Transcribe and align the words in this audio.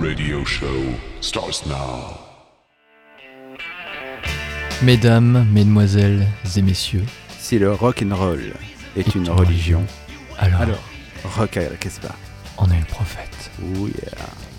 radio 0.00 0.42
show 0.44 0.94
starts 1.20 1.66
now. 1.66 2.18
Mesdames, 4.82 5.46
mesdemoiselles 5.52 6.26
et 6.56 6.62
messieurs, 6.62 7.04
Si 7.38 7.58
le 7.58 7.72
rock 7.72 8.02
and 8.02 8.14
roll 8.14 8.54
est 8.96 9.14
une 9.14 9.28
religion, 9.28 9.84
alors, 10.38 10.60
alors 10.62 10.82
rock 11.36 11.56
à 11.58 11.68
la 11.68 11.76
Casbah. 11.76 12.14
on 12.56 12.70
est 12.70 12.78
le 12.78 12.86
prophète. 12.86 13.50
Oh 13.62 13.88
yeah. 13.88 14.49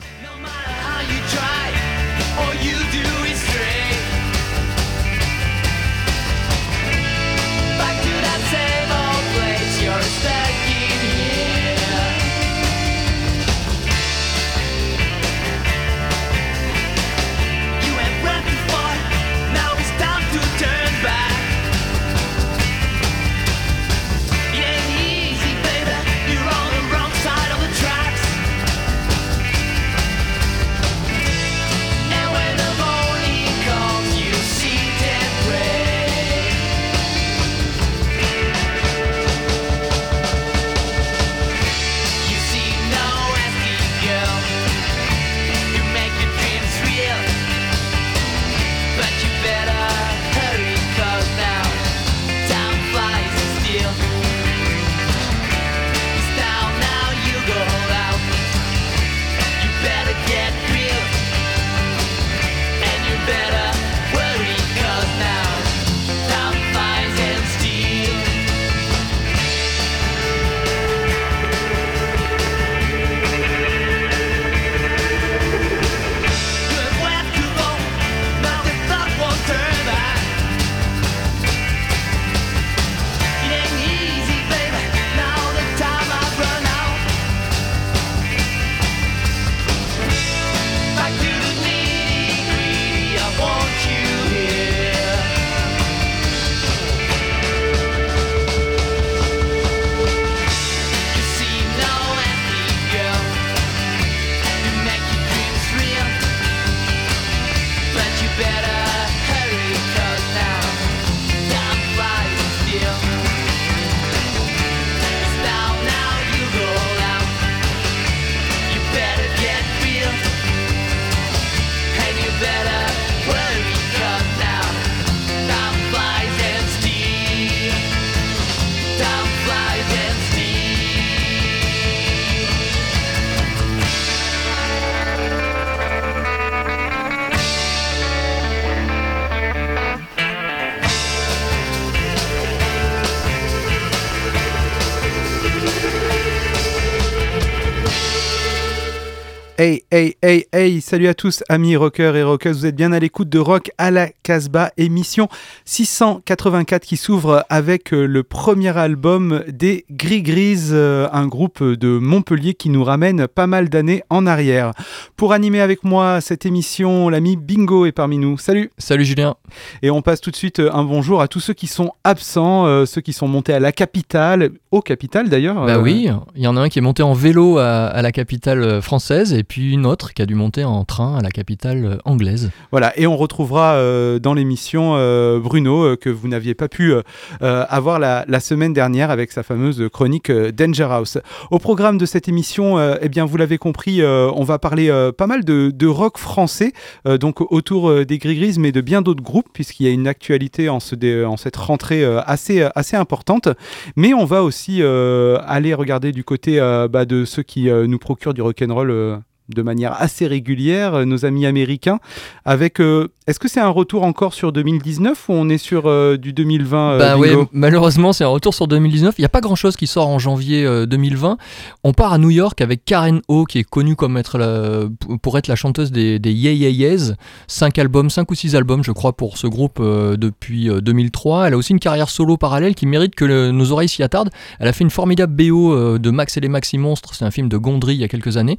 Hey, 150.71 150.79
salut 150.79 151.07
à 151.07 151.13
tous, 151.13 151.43
amis 151.49 151.75
rockers 151.75 152.15
et 152.15 152.23
rockeuses, 152.23 152.59
vous 152.59 152.65
êtes 152.65 152.75
bien 152.75 152.93
à 152.93 152.99
l'écoute 152.99 153.27
de 153.27 153.39
Rock 153.39 153.71
à 153.77 153.91
la 153.91 154.07
Casbah, 154.23 154.71
émission 154.77 155.27
684 155.65 156.83
qui 156.85 156.95
s'ouvre 156.95 157.45
avec 157.49 157.93
euh, 157.93 158.05
le 158.05 158.23
premier 158.23 158.77
album 158.77 159.43
des 159.49 159.85
Gris 159.91 160.21
Gris, 160.21 160.69
euh, 160.71 161.09
un 161.11 161.27
groupe 161.27 161.61
de 161.61 161.97
Montpellier 161.97 162.53
qui 162.53 162.69
nous 162.69 162.85
ramène 162.85 163.27
pas 163.27 163.47
mal 163.47 163.67
d'années 163.67 164.03
en 164.09 164.25
arrière. 164.25 164.71
Pour 165.17 165.33
animer 165.33 165.59
avec 165.59 165.83
moi 165.83 166.21
cette 166.21 166.45
émission, 166.45 167.09
l'ami 167.09 167.35
Bingo 167.35 167.85
est 167.85 167.91
parmi 167.91 168.17
nous. 168.17 168.37
Salut 168.37 168.71
Salut 168.77 169.03
Julien. 169.03 169.35
Et 169.81 169.91
on 169.91 170.01
passe 170.01 170.21
tout 170.21 170.31
de 170.31 170.37
suite 170.37 170.59
euh, 170.59 170.71
un 170.71 170.85
bonjour 170.85 171.21
à 171.21 171.27
tous 171.27 171.41
ceux 171.41 171.53
qui 171.53 171.67
sont 171.67 171.91
absents, 172.05 172.85
ceux 172.85 173.01
qui 173.01 173.11
sont 173.11 173.27
montés 173.27 173.53
à 173.53 173.59
la 173.59 173.73
capitale, 173.73 174.51
au 174.71 174.81
capital 174.81 175.27
d'ailleurs. 175.27 175.65
Bah 175.65 175.79
oui, 175.79 176.07
il 176.35 176.43
y 176.43 176.47
en 176.47 176.55
a 176.55 176.61
un 176.61 176.69
qui 176.69 176.79
est 176.79 176.81
monté 176.81 177.03
en 177.03 177.13
vélo 177.13 177.57
à, 177.57 177.87
à 177.87 178.01
la 178.01 178.13
capitale 178.13 178.81
française 178.81 179.33
et 179.33 179.43
puis 179.43 179.73
une 179.73 179.85
autre 179.85 180.13
qui 180.13 180.21
a 180.21 180.25
dû 180.25 180.35
monter 180.35 180.60
en 180.63 180.85
train 180.85 181.17
à 181.17 181.21
la 181.21 181.29
capitale 181.29 181.85
euh, 181.85 181.97
anglaise. 182.05 182.51
Voilà, 182.71 182.97
et 182.97 183.07
on 183.07 183.17
retrouvera 183.17 183.73
euh, 183.73 184.19
dans 184.19 184.33
l'émission 184.33 184.93
euh, 184.95 185.39
Bruno, 185.39 185.95
que 185.97 186.09
vous 186.09 186.27
n'aviez 186.27 186.53
pas 186.53 186.67
pu 186.67 186.93
avoir 187.41 187.99
la, 187.99 188.39
semaine 188.39 188.73
dernière 188.73 189.11
avec 189.11 189.31
sa 189.31 189.43
fameuse 189.43 189.87
chronique 189.91 190.31
Danger 190.31 190.87
House. 190.89 191.17
Au 191.51 191.59
programme 191.59 191.97
de 191.97 192.05
cette 192.05 192.27
émission, 192.27 192.77
eh 193.01 193.09
bien, 193.09 193.25
vous 193.25 193.37
l'avez 193.37 193.57
compris, 193.57 194.03
on 194.03 194.43
va 194.43 194.57
parler 194.57 194.91
pas 195.17 195.27
mal 195.27 195.43
de, 195.43 195.87
rock 195.87 196.17
français, 196.17 196.73
donc 197.19 197.41
autour 197.51 198.05
des 198.05 198.17
Gris-Gris, 198.17 198.55
mais 198.59 198.71
de 198.71 198.81
bien 198.81 199.01
d'autres 199.01 199.23
groupes, 199.23 199.49
puisqu'il 199.53 199.85
y 199.85 199.89
a 199.89 199.91
une 199.91 200.07
actualité 200.07 200.69
en, 200.69 200.79
cette 200.79 201.55
rentrée 201.55 202.03
assez, 202.25 202.67
assez 202.75 202.97
importante. 202.97 203.49
Mais 203.95 204.13
on 204.13 204.25
va 204.25 204.43
aussi 204.43 204.81
aller 204.81 205.73
regarder 205.73 206.11
du 206.11 206.23
côté 206.23 206.59
bah, 206.89 207.05
de 207.05 207.25
ceux 207.25 207.43
qui 207.43 207.69
nous 207.69 207.99
procurent 207.99 208.33
du 208.33 208.41
rock'n'roll. 208.41 209.21
De 209.53 209.61
manière 209.61 209.95
assez 210.01 210.27
régulière, 210.27 210.95
euh, 210.95 211.05
nos 211.05 211.25
amis 211.25 211.45
américains, 211.45 211.99
avec... 212.45 212.79
euh, 212.79 213.07
Est-ce 213.27 213.39
que 213.39 213.47
c'est 213.47 213.59
un 213.59 213.69
retour 213.69 214.03
encore 214.03 214.33
sur 214.33 214.51
2019 214.51 215.29
ou 215.29 215.33
on 215.33 215.49
est 215.49 215.57
sur 215.57 215.83
euh, 215.87 216.17
du 216.17 216.33
2020 216.33 216.91
euh, 216.93 216.97
bah 216.99 217.17
ouais, 217.17 217.35
malheureusement 217.53 218.13
c'est 218.13 218.23
un 218.23 218.27
retour 218.29 218.53
sur 218.53 218.67
2019. 218.67 219.15
Il 219.17 219.21
n'y 219.21 219.25
a 219.25 219.29
pas 219.29 219.41
grand 219.41 219.55
chose 219.55 219.75
qui 219.75 219.87
sort 219.87 220.07
en 220.07 220.19
janvier 220.19 220.65
euh, 220.65 220.85
2020. 220.85 221.37
On 221.83 221.93
part 221.93 222.13
à 222.13 222.17
New 222.17 222.29
York 222.31 222.59
avec 222.61 222.83
Karen 222.85 223.21
O 223.27 223.45
qui 223.45 223.59
est 223.59 223.63
connue 223.63 223.95
comme 223.95 224.17
être 224.17 224.37
la- 224.37 224.85
pour 225.21 225.37
être 225.37 225.47
la 225.47 225.55
chanteuse 225.55 225.91
des, 225.91 226.19
des 226.19 226.31
Yeah 226.33 226.53
Yeah 226.53 226.69
Yeahs. 226.69 227.13
5 227.47 227.77
albums, 227.79 228.09
5 228.09 228.29
ou 228.31 228.35
6 228.35 228.55
albums 228.55 228.83
je 228.83 228.91
crois 228.91 229.13
pour 229.13 229.37
ce 229.37 229.47
groupe 229.47 229.79
depuis 229.81 230.69
euh, 230.69 230.81
2003. 230.81 231.47
Elle 231.47 231.53
a 231.53 231.57
aussi 231.57 231.73
une 231.73 231.79
carrière 231.79 232.09
solo 232.09 232.37
parallèle 232.37 232.75
qui 232.75 232.85
mérite 232.85 233.15
que 233.15 233.25
le- 233.25 233.51
nos 233.51 233.71
oreilles 233.71 233.89
s'y 233.89 234.03
attardent. 234.03 234.29
Elle 234.59 234.67
a 234.67 234.73
fait 234.73 234.83
une 234.83 234.89
formidable 234.89 235.33
BO 235.33 235.97
de 235.97 236.09
Max 236.09 236.37
et 236.37 236.39
les 236.41 236.49
Maxi 236.49 236.77
Monstres, 236.77 237.13
c'est 237.15 237.25
un 237.25 237.31
film 237.31 237.47
de 237.49 237.57
Gondry 237.57 237.95
il 237.95 238.01
y 238.01 238.03
a 238.03 238.07
quelques 238.07 238.37
années. 238.37 238.57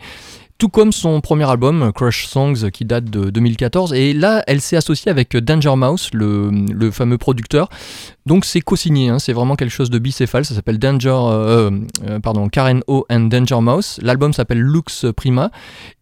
Tout 0.62 0.68
comme 0.68 0.92
son 0.92 1.20
premier 1.20 1.50
album, 1.50 1.90
Crush 1.92 2.28
Songs, 2.28 2.70
qui 2.72 2.84
date 2.84 3.06
de 3.06 3.30
2014. 3.30 3.94
Et 3.94 4.12
là, 4.12 4.44
elle 4.46 4.60
s'est 4.60 4.76
associée 4.76 5.10
avec 5.10 5.36
Danger 5.36 5.74
Mouse, 5.74 6.10
le, 6.12 6.92
fameux 6.92 7.18
producteur. 7.18 7.68
Donc 8.26 8.44
c'est 8.44 8.60
co-signé, 8.60 9.08
hein, 9.08 9.18
c'est 9.18 9.32
vraiment 9.32 9.56
quelque 9.56 9.72
chose 9.72 9.90
de 9.90 9.98
bicéphale. 9.98 10.44
Ça 10.44 10.54
s'appelle 10.54 10.78
Danger, 10.78 11.08
euh, 11.08 11.70
euh, 12.08 12.20
pardon, 12.20 12.48
Karen 12.48 12.82
O 12.86 13.04
and 13.10 13.22
Danger 13.22 13.60
Mouse. 13.60 13.98
L'album 14.02 14.32
s'appelle 14.32 14.60
Lux 14.60 15.06
Prima. 15.16 15.50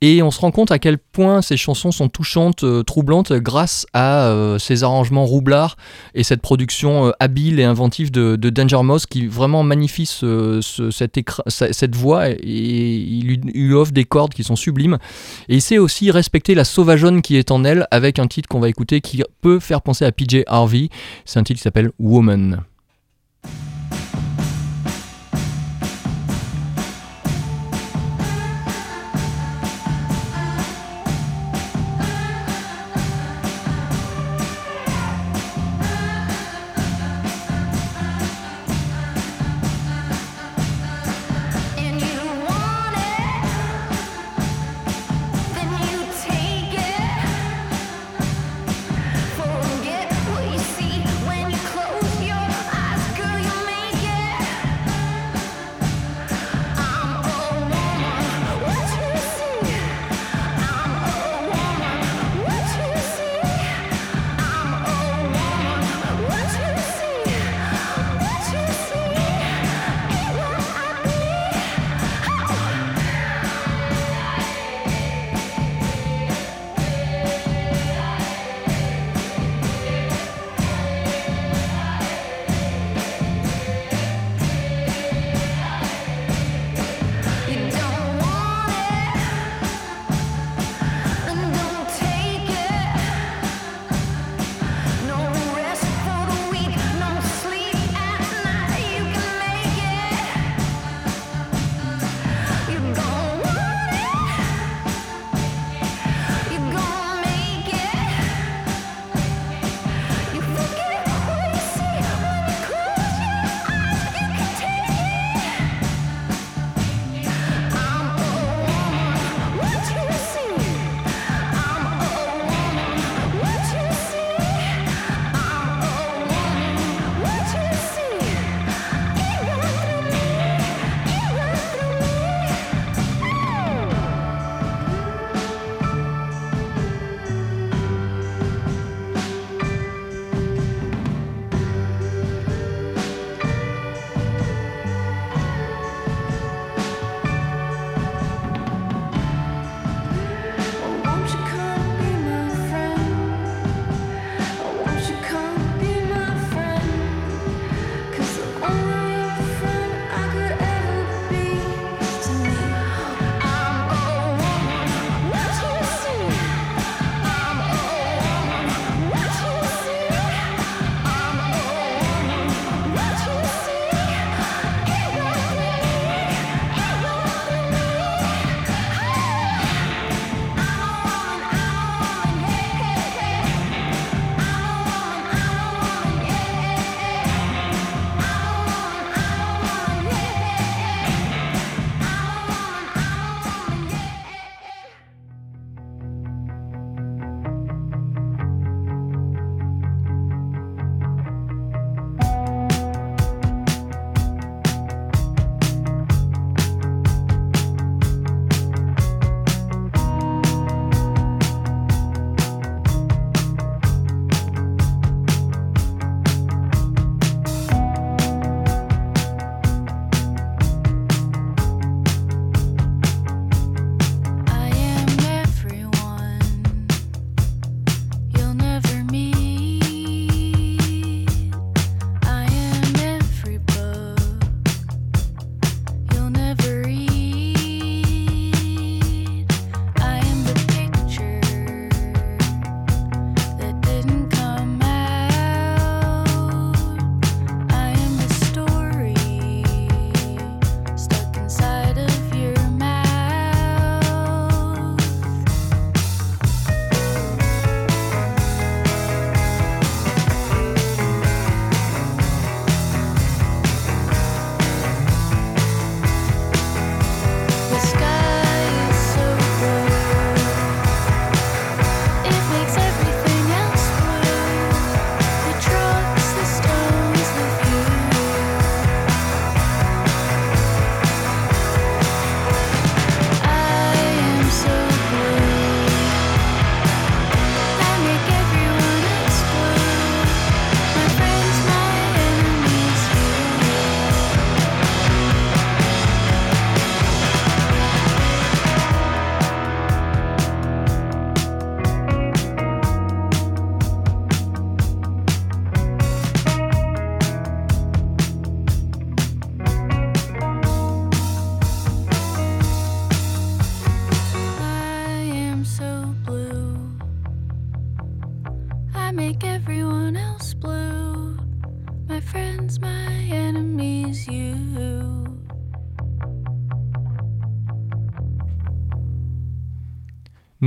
Et 0.02 0.22
on 0.22 0.30
se 0.30 0.38
rend 0.38 0.50
compte 0.50 0.70
à 0.70 0.78
quel 0.78 0.98
point 0.98 1.40
ces 1.40 1.56
chansons 1.56 1.90
sont 1.90 2.10
touchantes, 2.10 2.62
euh, 2.62 2.82
troublantes, 2.82 3.32
grâce 3.32 3.86
à 3.94 4.10
ces 4.58 4.84
arrangements 4.84 5.24
roublards 5.24 5.78
et 6.14 6.22
cette 6.22 6.42
production 6.42 7.14
habile 7.18 7.60
et 7.60 7.64
inventive 7.64 8.10
de, 8.10 8.36
Danger 8.36 8.82
Mouse 8.82 9.06
qui 9.06 9.26
vraiment 9.26 9.62
magnifie 9.62 10.04
ce- 10.04 10.60
ce- 10.60 10.90
cette, 10.90 11.96
voix 11.96 12.28
et 12.28 12.36
il 12.42 13.26
lui, 13.26 13.40
lui 13.54 13.72
offre 13.72 13.92
des 13.92 14.04
cordes 14.04 14.34
qui 14.34 14.44
sont 14.44 14.49
Et 15.48 15.56
il 15.56 15.62
sait 15.62 15.78
aussi 15.78 16.10
respecter 16.10 16.54
la 16.54 16.64
sauvageonne 16.64 17.22
qui 17.22 17.36
est 17.36 17.50
en 17.50 17.64
elle 17.64 17.86
avec 17.90 18.18
un 18.18 18.26
titre 18.26 18.48
qu'on 18.48 18.60
va 18.60 18.68
écouter 18.68 19.00
qui 19.00 19.22
peut 19.40 19.60
faire 19.60 19.82
penser 19.82 20.04
à 20.04 20.12
PJ 20.12 20.42
Harvey. 20.46 20.88
C'est 21.24 21.38
un 21.38 21.42
titre 21.42 21.58
qui 21.58 21.64
s'appelle 21.64 21.90
Woman. 21.98 22.62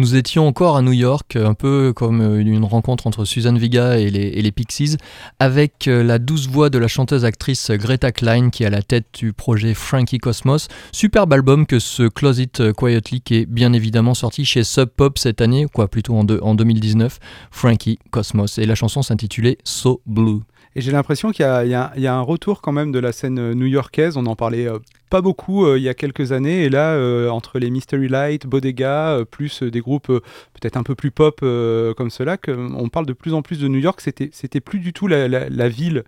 Nous 0.03 0.17
étions 0.17 0.45
encore 0.45 0.75
à 0.75 0.81
New 0.81 0.91
York, 0.91 1.37
un 1.37 1.53
peu 1.53 1.93
comme 1.95 2.19
euh, 2.19 2.41
une 2.41 2.65
rencontre 2.65 3.07
entre 3.07 3.23
Suzanne 3.23 3.57
Vega 3.57 3.97
et 3.97 4.09
les, 4.09 4.51
Pixies, 4.51 4.97
avec 5.39 5.87
euh, 5.87 6.03
la 6.03 6.19
douce 6.19 6.49
voix 6.49 6.69
de 6.69 6.77
la 6.77 6.89
chanteuse-actrice 6.89 7.71
Greta 7.71 8.11
Klein 8.11 8.49
qui 8.49 8.63
est 8.63 8.65
à 8.65 8.69
la 8.69 8.81
tête 8.81 9.05
du 9.13 9.31
projet 9.31 9.73
Frankie 9.73 10.17
Cosmos. 10.17 10.67
Superbe 10.91 11.31
album 11.31 11.65
que 11.65 11.79
ce 11.79 12.03
Close 12.09 12.39
It 12.39 12.73
Quietly 12.73 13.21
qui 13.21 13.35
est 13.35 13.45
bien 13.45 13.71
évidemment 13.71 14.13
sorti 14.13 14.43
chez 14.43 14.65
Sub 14.65 14.89
Pop 14.89 15.17
cette 15.17 15.39
année, 15.39 15.67
quoi 15.73 15.87
plutôt 15.87 16.15
en, 16.15 16.25
deux- 16.25 16.41
en 16.41 16.53
2019, 16.53 17.19
Frankie 17.49 17.97
Cosmos. 18.11 18.57
Et 18.57 18.65
la 18.65 18.75
chanson 18.75 19.03
s'intitulait 19.03 19.57
So 19.63 20.01
Blue. 20.05 20.41
Et 20.75 20.81
j'ai 20.81 20.91
l'impression 20.91 21.31
qu'il 21.31 21.45
y, 21.45 21.47
a- 21.47 21.93
un 22.17 22.21
retour 22.21 22.59
quand 22.61 22.71
même 22.71 22.91
de 22.91 22.99
la 22.99 23.11
scène 23.11 23.37
euh, 23.39 23.53
new-yorkaise. 23.53 24.17
On 24.17 24.25
en 24.25 24.35
parlait 24.35 24.67
euh, 24.67 24.79
pas 25.13 25.21
beaucoup 25.21 25.67
euh, 25.67 25.77
il 25.77 25.83
y 25.83 25.89
a 25.89 25.93
quelques 25.93 26.31
années. 26.31 26.63
Et 26.63 26.69
là, 26.71 26.93
euh, 26.93 27.29
entre 27.29 27.59
les 27.59 27.69
Mystery 27.69 28.07
Light, 28.07 28.47
Bodega, 28.47 29.09
euh, 29.09 29.25
plus 29.25 29.61
des 29.61 29.79
groupes 29.79 30.07
peut-être 30.07 30.75
un 30.75 30.81
peu 30.81 30.95
plus 30.95 31.11
pop 31.11 31.39
comme 31.41 32.09
cela, 32.09 32.37
on 32.47 32.89
parle 32.89 33.05
de 33.05 33.13
plus 33.13 33.35
en 33.35 33.43
plus 33.43 33.59
de 33.59 33.67
New 33.67 33.77
York. 33.77 34.01
C'était 34.01 34.59
plus 34.59 34.79
du 34.79 34.91
tout 34.91 35.05
la 35.05 35.69
ville 35.69 36.03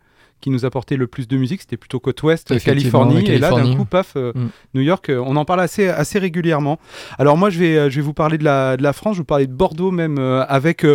qui 0.45 0.51
nous 0.51 0.63
apportait 0.63 0.95
le 0.95 1.07
plus 1.07 1.27
de 1.27 1.37
musique, 1.37 1.61
c'était 1.61 1.75
plutôt 1.75 1.99
côte 1.99 2.21
ouest, 2.21 2.59
Californie, 2.63 3.27
et 3.27 3.39
là 3.39 3.49
d'un 3.49 3.75
coup, 3.75 3.85
paf, 3.85 4.13
euh, 4.15 4.31
Mm. 4.35 4.49
New 4.75 4.81
York, 4.81 5.09
euh, 5.09 5.23
on 5.25 5.35
en 5.37 5.45
parle 5.45 5.61
assez, 5.61 5.87
assez 5.87 6.19
régulièrement. 6.19 6.79
Alors 7.17 7.35
moi, 7.35 7.49
je 7.49 7.57
vais, 7.57 7.77
euh, 7.77 7.89
je 7.89 7.95
vais 7.95 8.01
vous 8.01 8.13
parler 8.13 8.37
de 8.37 8.43
la, 8.43 8.77
de 8.77 8.83
la 8.83 8.93
France, 8.93 9.15
je 9.15 9.19
vais 9.19 9.21
vous 9.21 9.25
parler 9.25 9.47
de 9.47 9.53
Bordeaux 9.53 9.89
même, 9.89 10.19
avec 10.19 10.85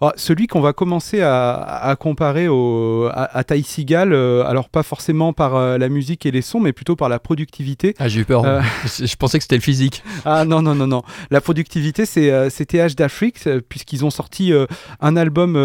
ah, 0.00 0.12
celui 0.16 0.46
qu'on 0.46 0.60
va 0.62 0.72
commencer 0.72 1.20
à, 1.20 1.54
à 1.54 1.96
comparer 1.96 2.48
au, 2.48 3.08
à, 3.12 3.40
à 3.40 3.44
euh, 3.52 4.44
alors 4.46 4.68
pas 4.70 4.82
forcément 4.82 5.32
par 5.34 5.78
la 5.78 5.88
musique 5.88 6.24
et 6.24 6.30
les 6.30 6.42
sons, 6.42 6.60
mais 6.60 6.72
plutôt 6.72 6.96
par 6.96 7.10
la 7.10 7.18
productivité. 7.18 7.94
Ah, 7.98 8.08
j'ai 8.08 8.20
eu 8.20 8.24
peur. 8.24 8.44
Je 8.84 9.16
pensais 9.16 9.38
que 9.38 9.44
c'était 9.44 9.56
le 9.56 9.60
physique. 9.60 10.02
Ah 10.26 10.44
non, 10.46 10.62
non, 10.62 10.74
non, 10.74 10.86
non. 10.86 11.02
La 11.30 11.40
productivité, 11.42 12.06
c'est 12.06 12.50
TH 12.66 12.94
d'Afrique, 12.96 13.46
puisqu'ils 13.68 14.04
ont 14.06 14.10
sorti 14.10 14.52
un 15.00 15.16
album 15.16 15.56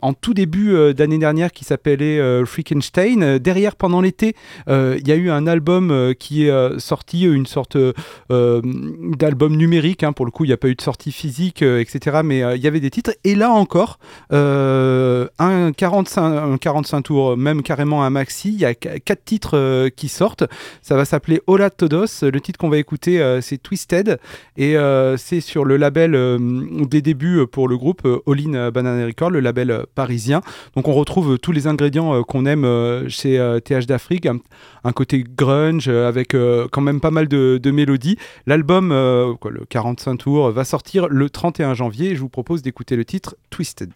en 0.00 0.12
tout 0.14 0.32
début 0.32 0.94
d'année 0.94 1.18
dernière 1.18 1.52
qui 1.52 1.64
s'appelait 1.64 2.18
euh, 2.18 2.44
Euh, 2.72 3.38
Derrière, 3.38 3.76
pendant 3.76 4.00
l'été, 4.00 4.34
euh, 4.68 4.96
il 5.00 5.08
y 5.08 5.12
a 5.12 5.16
eu 5.16 5.30
un 5.30 5.46
album 5.46 5.90
euh, 5.90 6.12
qui 6.14 6.46
est 6.46 6.78
sorti, 6.78 7.22
une 7.22 7.46
sorte 7.46 7.76
d'album 8.30 9.56
numérique. 9.56 10.02
hein. 10.04 10.12
pour 10.12 10.24
le 10.26 10.30
coup, 10.30 10.44
il 10.44 10.48
n'y 10.48 10.52
a 10.52 10.56
pas 10.56 10.68
eu 10.68 10.74
de 10.74 10.80
sortie 10.82 11.12
physique, 11.12 11.62
etc. 11.62 12.20
Mais 12.24 12.40
il 12.56 12.62
y 12.62 12.66
avait 12.66 12.80
des 12.80 12.90
titres. 12.90 13.12
Et 13.24 13.34
là 13.34 13.50
encore, 13.50 13.98
un, 14.30 15.72
45, 15.76 16.22
un 16.52 16.56
45 16.58 17.02
tours, 17.02 17.36
même 17.36 17.62
carrément 17.62 18.04
un 18.04 18.10
maxi. 18.10 18.50
Il 18.52 18.60
y 18.60 18.64
a 18.64 18.74
qu- 18.74 19.00
quatre 19.04 19.24
titres 19.24 19.88
qui 19.96 20.08
sortent. 20.08 20.44
Ça 20.82 20.96
va 20.96 21.04
s'appeler 21.04 21.40
Hola 21.46 21.70
Todos. 21.70 22.06
Le 22.22 22.40
titre 22.40 22.58
qu'on 22.58 22.68
va 22.70 22.78
écouter, 22.78 23.38
c'est 23.42 23.58
Twisted. 23.62 24.18
Et 24.56 24.76
c'est 25.16 25.40
sur 25.40 25.64
le 25.64 25.76
label 25.76 26.12
des 26.88 27.02
débuts 27.02 27.46
pour 27.50 27.68
le 27.68 27.76
groupe 27.76 28.06
All 28.26 28.40
In 28.54 28.70
Banana 28.70 29.06
Record, 29.06 29.30
le 29.30 29.40
label 29.40 29.84
parisien. 29.94 30.40
Donc 30.76 30.88
on 30.88 30.92
retrouve 30.94 31.38
tous 31.38 31.52
les 31.52 31.66
ingrédients 31.66 32.22
qu'on 32.24 32.46
aime 32.46 32.59
euh, 32.64 33.08
chez 33.08 33.38
euh, 33.38 33.60
TH 33.60 33.86
d'Afrique. 33.86 34.26
Un, 34.26 34.92
côté 34.92 35.24
grunge 35.24 35.88
euh, 35.88 36.08
avec 36.08 36.34
euh, 36.34 36.68
quand 36.70 36.80
même 36.80 37.00
pas 37.00 37.10
mal 37.10 37.28
de, 37.28 37.58
de 37.62 37.70
mélodies. 37.70 38.16
L'album, 38.46 38.92
euh, 38.92 39.34
le 39.48 39.64
45 39.64 40.16
tours, 40.16 40.50
va 40.50 40.64
sortir 40.64 41.08
le 41.08 41.30
31 41.30 41.74
janvier. 41.74 42.10
Et 42.10 42.16
je 42.16 42.20
vous 42.20 42.28
propose 42.28 42.62
d'écouter 42.62 42.96
le 42.96 43.04
titre 43.04 43.36
Twisted. 43.50 43.92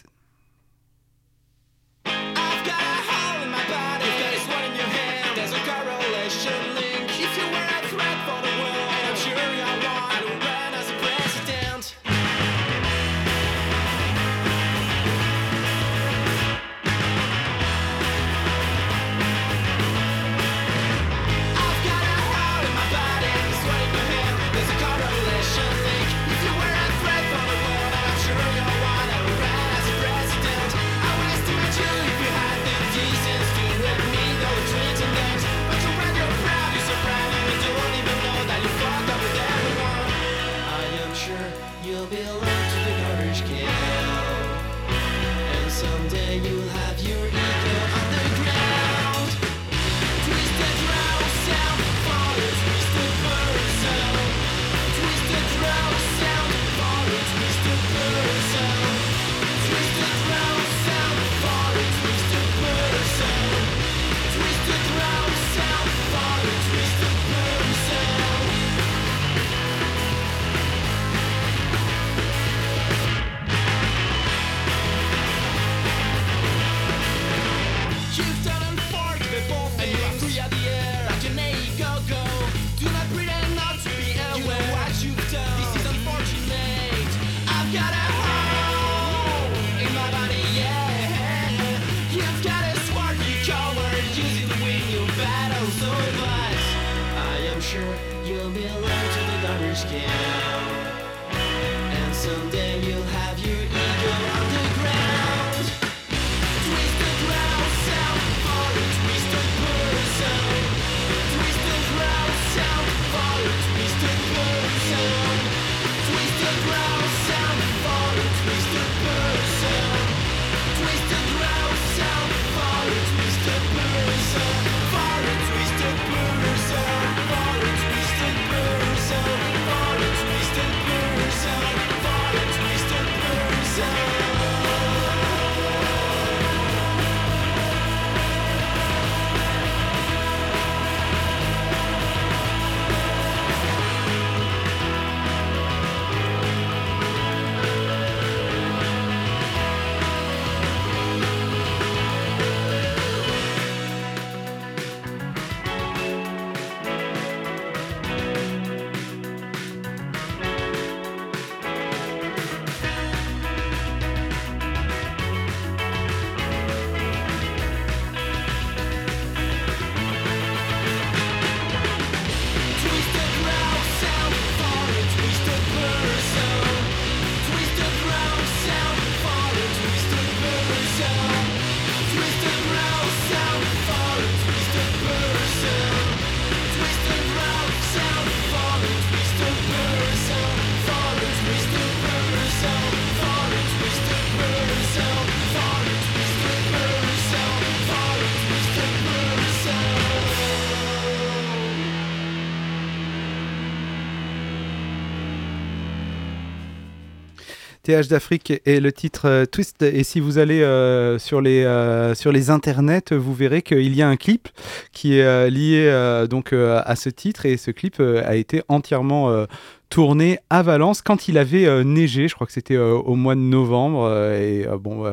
TH 207.85 208.09
d'Afrique 208.09 208.53
et 208.65 208.81
le 208.81 208.93
titre 208.93 209.29
euh, 209.29 209.45
Twist. 209.45 209.83
Et 209.83 210.05
si 210.05 210.19
vous 210.19 210.39
allez 210.39 210.63
euh, 210.63 211.19
sur, 211.19 211.41
les, 211.41 211.65
euh, 211.65 212.15
sur 212.15 212.33
les 212.33 212.51
internets, 212.51 213.13
vous 213.13 213.35
verrez 213.35 213.63
qu'il 213.63 213.95
y 213.95 214.03
a 214.03 214.09
un 214.09 214.17
clip 214.17 214.49
qui 214.93 215.19
est 215.19 215.51
lié 215.51 216.25
donc, 216.29 216.53
à 216.53 216.97
ce 216.97 217.09
titre. 217.11 217.47
Et 217.47 217.57
ce 217.57 217.71
clip 217.71 218.01
a 218.01 218.37
été 218.37 218.63
entièrement 218.69 219.47
tourné 219.91 220.39
à 220.51 220.63
Valence 220.63 221.03
quand 221.03 221.29
il 221.29 221.39
avait 221.39 221.85
neigé. 221.85 222.29
Je 222.29 222.35
crois 222.35 222.47
que 222.47 222.53
c'était 222.53 222.77
au 222.77 223.15
mois 223.15 223.35
de 223.35 223.41
novembre. 223.41 224.11
et 224.33 224.67
bon, 224.81 225.05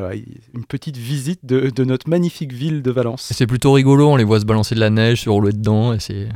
une 0.53 0.65
petite 0.65 0.97
visite 0.97 1.41
de, 1.43 1.69
de 1.69 1.83
notre 1.83 2.09
magnifique 2.09 2.53
ville 2.53 2.81
de 2.81 2.91
Valence. 2.91 3.29
C'est 3.33 3.47
plutôt 3.47 3.73
rigolo, 3.73 4.09
on 4.09 4.15
les 4.15 4.23
voit 4.23 4.39
se 4.39 4.45
balancer 4.45 4.75
de 4.75 4.79
la 4.79 4.89
neige, 4.89 5.21
se 5.21 5.29
rouler 5.29 5.53
dedans, 5.53 5.93
et 5.93 5.99
c'est... 5.99 6.27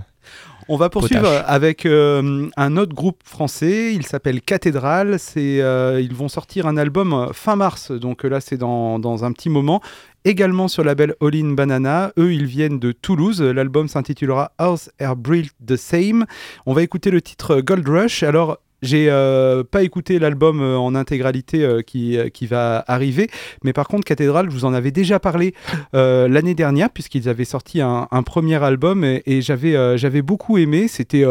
On 0.68 0.78
va 0.78 0.90
poursuivre 0.90 1.22
Potache. 1.22 1.46
avec 1.48 1.86
euh, 1.86 2.50
un 2.58 2.78
autre 2.78 2.96
groupe 2.96 3.22
français. 3.24 3.94
Il 3.94 4.06
s'appelle 4.06 4.42
Cathédrale. 4.42 5.20
C'est, 5.20 5.62
euh, 5.62 6.02
ils 6.02 6.14
vont 6.14 6.28
sortir 6.28 6.66
un 6.66 6.78
album 6.78 7.14
euh, 7.14 7.34
fin 7.34 7.56
mars. 7.56 7.92
Donc 7.92 8.24
là, 8.24 8.42
c'est 8.42 8.58
dans, 8.58 8.98
dans 8.98 9.26
un 9.26 9.32
petit 9.32 9.50
moment. 9.50 9.82
Également 10.24 10.68
sur 10.68 10.84
le 10.84 10.88
label 10.88 11.14
All 11.22 11.36
In 11.36 11.52
Banana. 11.52 12.12
Eux, 12.18 12.34
ils 12.34 12.46
viennent 12.46 12.80
de 12.80 12.92
Toulouse. 12.92 13.42
L'album 13.42 13.88
s'intitulera 13.88 14.54
House 14.58 14.90
Air 14.98 15.16
Built 15.16 15.52
the 15.66 15.76
Same. 15.76 16.26
On 16.66 16.74
va 16.74 16.82
écouter 16.82 17.12
le 17.12 17.22
titre 17.22 17.62
Gold 17.62 17.88
Rush. 17.88 18.24
Alors. 18.24 18.58
J'ai 18.86 19.08
euh, 19.10 19.63
pas 19.63 19.82
écouté 19.82 20.20
l'album 20.20 20.62
euh, 20.62 20.77
en 20.77 20.94
intégralité 20.94 21.63
euh, 21.63 21.82
qui, 21.82 22.18
qui 22.34 22.46
va 22.46 22.84
arriver, 22.88 23.30
mais 23.63 23.74
par 23.74 23.88
contre 23.88 24.06
Cathédrale, 24.06 24.50
je 24.50 24.56
vous 24.56 24.65
en 24.65 24.75
avais 24.75 24.92
déjà 24.92 25.20
parlé 25.20 25.54
l'année 25.94 26.54
dernière 26.54 26.89
puisqu'ils 26.92 27.27
avaient 27.27 27.46
sorti 27.46 27.82
un, 27.82 28.08
premier 28.24 28.63
album 28.63 29.04
et, 29.04 29.42
j'avais 29.42 29.98
j'avais 29.98 30.22
beaucoup 30.22 30.58
aimé. 30.58 30.88
C'était 30.88 31.25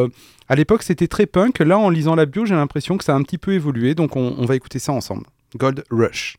à 0.48 0.54
l'époque 0.54 0.82
c'était 0.82 1.06
très 1.06 1.26
punk. 1.26 1.60
Là 1.60 1.78
en 1.78 1.90
lisant 1.90 2.14
la 2.14 2.26
bio 2.26 2.44
j'ai 2.44 2.54
l'impression 2.54 2.96
que 2.96 3.04
ça 3.04 3.14
a 3.14 3.16
un 3.16 3.22
petit 3.22 3.38
peu 3.38 3.52
évolué. 3.52 3.94
Donc 3.94 4.16
on, 4.16 4.34
on 4.36 4.44
va 4.46 4.56
écouter 4.56 4.78
ça 4.78 4.92
ensemble. 4.92 5.24
Gold 5.56 5.84
Rush. 5.90 6.36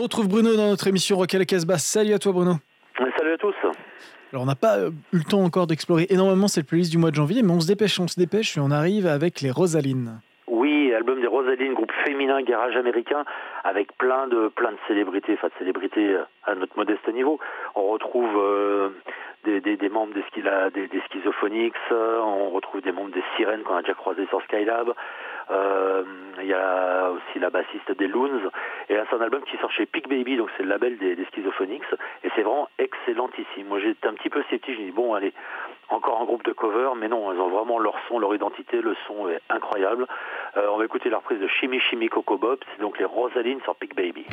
On 0.00 0.04
retrouve 0.04 0.28
Bruno 0.28 0.56
dans 0.56 0.70
notre 0.70 0.86
émission 0.88 1.18
Rock 1.18 1.34
à 1.34 1.38
la 1.38 1.44
Casbah. 1.44 1.76
Salut 1.76 2.14
à 2.14 2.18
toi 2.18 2.32
Bruno. 2.32 2.54
Salut 3.18 3.32
à 3.34 3.36
tous. 3.36 3.54
Alors 4.32 4.44
on 4.44 4.46
n'a 4.46 4.54
pas 4.54 4.78
euh, 4.78 4.90
eu 5.12 5.18
le 5.18 5.24
temps 5.24 5.44
encore 5.44 5.66
d'explorer 5.66 6.06
énormément 6.08 6.48
cette 6.48 6.66
playlist 6.66 6.90
du 6.90 6.96
mois 6.96 7.10
de 7.10 7.16
janvier, 7.16 7.42
mais 7.42 7.52
on 7.52 7.60
se 7.60 7.66
dépêche, 7.66 8.00
on 8.00 8.08
se 8.08 8.18
dépêche 8.18 8.56
et 8.56 8.60
on 8.60 8.70
arrive 8.70 9.06
avec 9.06 9.42
les 9.42 9.50
Rosalines. 9.50 10.22
Oui, 10.46 10.94
album 10.94 11.20
des 11.20 11.26
Rosaline, 11.26 11.74
groupe 11.74 11.92
féminin 12.06 12.40
garage 12.40 12.76
américain, 12.76 13.26
avec 13.62 13.94
plein 13.98 14.26
de 14.26 14.48
plein 14.48 14.72
de 14.72 14.78
célébrités, 14.88 15.34
enfin 15.34 15.48
de 15.48 15.58
célébrités 15.58 16.14
euh, 16.14 16.24
à 16.46 16.54
notre 16.54 16.78
modeste 16.78 17.06
niveau. 17.12 17.38
On 17.74 17.88
retrouve 17.88 18.38
euh, 18.38 18.88
des, 19.44 19.60
des, 19.60 19.76
des 19.76 19.88
membres 19.90 20.14
des, 20.14 20.24
des, 20.80 20.88
des 20.88 21.02
Schizophonics, 21.10 21.74
on 21.90 22.48
retrouve 22.48 22.80
des 22.80 22.92
membres 22.92 23.12
des 23.12 23.22
Sirènes 23.36 23.64
qu'on 23.64 23.76
a 23.76 23.82
déjà 23.82 23.92
croisés 23.92 24.26
sur 24.30 24.40
Skylab. 24.44 24.94
Euh, 25.50 26.04
Il 26.42 26.46
y 26.46 26.54
a 26.54 27.10
aussi 27.10 27.38
la 27.38 27.50
bassiste 27.50 27.92
des 27.98 28.08
Loons. 28.08 28.50
Et 28.88 28.94
là, 28.94 29.04
c'est 29.08 29.16
un 29.16 29.20
album 29.20 29.42
qui 29.42 29.56
sort 29.58 29.70
chez 29.70 29.84
Peak 29.84 30.08
Baby, 30.08 30.36
donc 30.36 30.48
c'est 30.56 30.62
le 30.62 30.70
label 30.70 30.96
des, 30.96 31.14
des 31.14 31.26
Schizophonics. 31.26 31.82
Et 32.24 32.30
c'est 32.34 32.42
vraiment 32.42 32.68
excellentissime. 32.78 33.66
Moi, 33.68 33.78
j'étais 33.80 34.08
un 34.08 34.14
petit 34.14 34.30
peu 34.30 34.42
sceptique. 34.48 34.74
Je 34.74 34.80
me 34.80 34.86
dis, 34.86 34.92
bon, 34.92 35.14
allez, 35.14 35.32
encore 35.90 36.20
un 36.20 36.24
groupe 36.24 36.44
de 36.44 36.52
cover. 36.52 36.90
Mais 36.96 37.08
non, 37.08 37.32
ils 37.32 37.40
ont 37.40 37.50
vraiment 37.50 37.78
leur 37.78 37.94
son, 38.08 38.18
leur 38.18 38.34
identité. 38.34 38.80
Le 38.80 38.96
son 39.06 39.28
est 39.28 39.40
incroyable. 39.50 40.06
Euh, 40.56 40.68
on 40.72 40.78
va 40.78 40.84
écouter 40.84 41.10
la 41.10 41.18
reprise 41.18 41.40
de 41.40 41.48
Chimie 41.48 42.08
Coco 42.08 42.38
Bob. 42.38 42.58
C'est 42.72 42.80
donc 42.80 42.98
les 42.98 43.04
Rosalines 43.04 43.60
sur 43.62 43.74
Peak 43.76 43.94
Baby. 43.94 44.26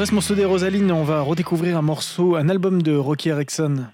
Après 0.00 0.06
ce 0.06 0.14
morceau 0.14 0.34
des 0.34 0.46
Rosaline, 0.46 0.90
on 0.92 1.04
va 1.04 1.20
redécouvrir 1.20 1.76
un 1.76 1.82
morceau, 1.82 2.34
un 2.34 2.48
album 2.48 2.80
de 2.80 2.96
Rocky 2.96 3.28
Erickson. 3.28 3.84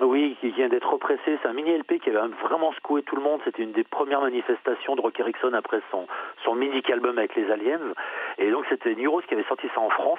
Oui, 0.00 0.36
qui 0.40 0.50
vient 0.50 0.68
d'être 0.68 0.90
repressé. 0.90 1.38
C'est 1.40 1.48
un 1.48 1.52
mini 1.52 1.70
LP 1.78 2.00
qui 2.02 2.10
avait 2.10 2.26
vraiment 2.42 2.72
secoué 2.72 3.04
tout 3.04 3.14
le 3.14 3.22
monde. 3.22 3.40
C'était 3.44 3.62
une 3.62 3.70
des 3.70 3.84
premières 3.84 4.20
manifestations 4.20 4.96
de 4.96 5.00
Rocky 5.00 5.20
Erickson 5.20 5.52
après 5.52 5.80
son, 5.92 6.08
son 6.44 6.56
mini 6.56 6.82
album 6.92 7.18
avec 7.18 7.36
les 7.36 7.48
Aliens. 7.52 7.94
Et 8.38 8.50
donc 8.50 8.64
c'était 8.68 8.96
New 8.96 9.20
qui 9.28 9.34
avait 9.34 9.44
sorti 9.44 9.68
ça 9.72 9.80
en 9.80 9.90
France. 9.90 10.18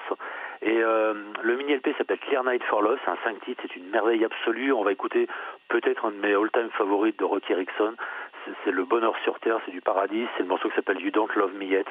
Et 0.62 0.78
euh, 0.82 1.14
le 1.44 1.58
mini 1.58 1.76
LP 1.76 1.90
s'appelle 1.98 2.20
Clear 2.20 2.46
Night 2.46 2.64
for 2.64 2.82
Love. 2.82 2.98
C'est 3.04 3.12
un 3.12 3.18
5 3.26 3.44
titres. 3.44 3.62
C'est 3.68 3.76
une 3.76 3.90
merveille 3.90 4.24
absolue. 4.24 4.72
On 4.72 4.86
va 4.86 4.94
écouter 4.94 5.28
peut-être 5.68 6.06
un 6.06 6.12
de 6.12 6.18
mes 6.18 6.34
all-time 6.34 6.70
favoris 6.78 7.14
de 7.18 7.26
Rocky 7.26 7.52
Erickson. 7.52 7.94
C'est- 8.64 8.72
le 8.72 8.86
bonheur 8.86 9.14
sur 9.24 9.40
terre. 9.40 9.60
C'est 9.66 9.72
du 9.72 9.82
paradis. 9.82 10.26
C'est 10.36 10.44
le 10.44 10.50
morceau 10.50 10.70
qui 10.70 10.76
s'appelle 10.76 11.00
You 11.02 11.12
Don't 11.12 11.30
Love 11.36 11.54
Me 11.56 11.66
Yet. 11.66 11.86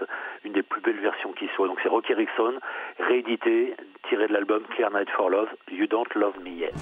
Une 0.45 0.53
des 0.53 0.63
plus 0.63 0.81
belles 0.81 1.01
versions 1.01 1.33
qui 1.33 1.49
soit. 1.55 1.67
Donc 1.67 1.79
c'est 1.83 1.89
Rocky 1.89 2.13
Erickson, 2.13 2.55
réédité, 2.99 3.75
tiré 4.09 4.27
de 4.29 4.33
l'album 4.33 4.63
Clear 4.75 4.91
Night 4.91 5.11
for 5.11 5.31
Love. 5.31 5.49
You 5.71 5.87
Don't 5.87 6.13
Love 6.15 6.39
Me 6.41 6.51
Yet. 6.51 6.73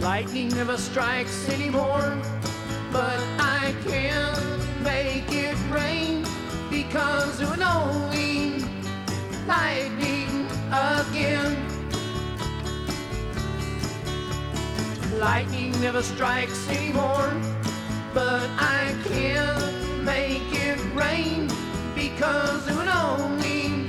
Lightning 0.00 0.48
never 0.50 0.76
strikes 0.76 1.48
anymore, 1.48 2.12
but 2.94 3.18
I 3.40 3.74
can't 3.88 4.84
make 4.84 5.26
it 5.32 5.56
rain 5.68 6.24
because 6.70 7.40
would 7.50 7.60
only 7.60 8.60
lightning 9.48 10.46
again. 10.70 11.56
Lightning 15.18 15.72
never 15.80 16.02
strikes 16.02 16.68
anymore, 16.68 17.32
but 18.14 18.48
I 18.60 18.94
can't 19.08 20.04
make 20.04 20.48
it 20.52 20.78
rain 20.94 21.50
because 21.96 22.68
it 22.68 22.76
would 22.76 22.92
only 23.10 23.88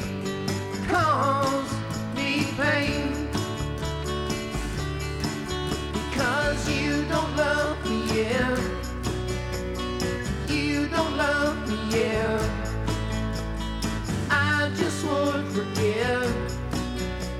cause 0.87 1.71
me 2.15 2.47
pain. 2.57 3.27
Because 5.93 6.67
you 6.67 7.05
don't 7.05 7.35
love 7.37 7.77
me, 7.85 8.21
yeah. 8.21 8.74
Don't 10.95 11.17
love 11.17 11.67
me, 11.67 11.77
yeah. 11.97 12.39
I 14.29 14.71
just 14.77 15.05
would 15.05 15.45
forgive. 15.55 16.34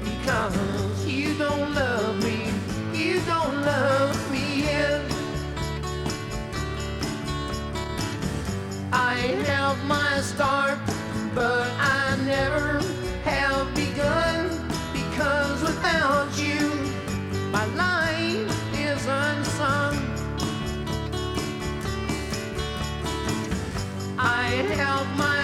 Because 0.04 1.06
you 1.06 1.38
don't 1.38 1.74
love 1.74 2.22
me, 2.24 2.52
you 2.94 3.22
don't 3.22 3.62
love 3.62 4.32
me, 4.32 4.64
yeah. 4.64 5.02
I 8.92 9.16
have 9.48 9.78
my 9.86 10.20
start, 10.22 10.78
but 11.34 11.68
I 11.80 12.18
never 12.26 12.82
have 13.24 13.74
begun. 13.74 14.50
Because 14.94 15.62
without 15.62 16.28
you, 16.38 16.45
help 24.64 25.08
my 25.18 25.35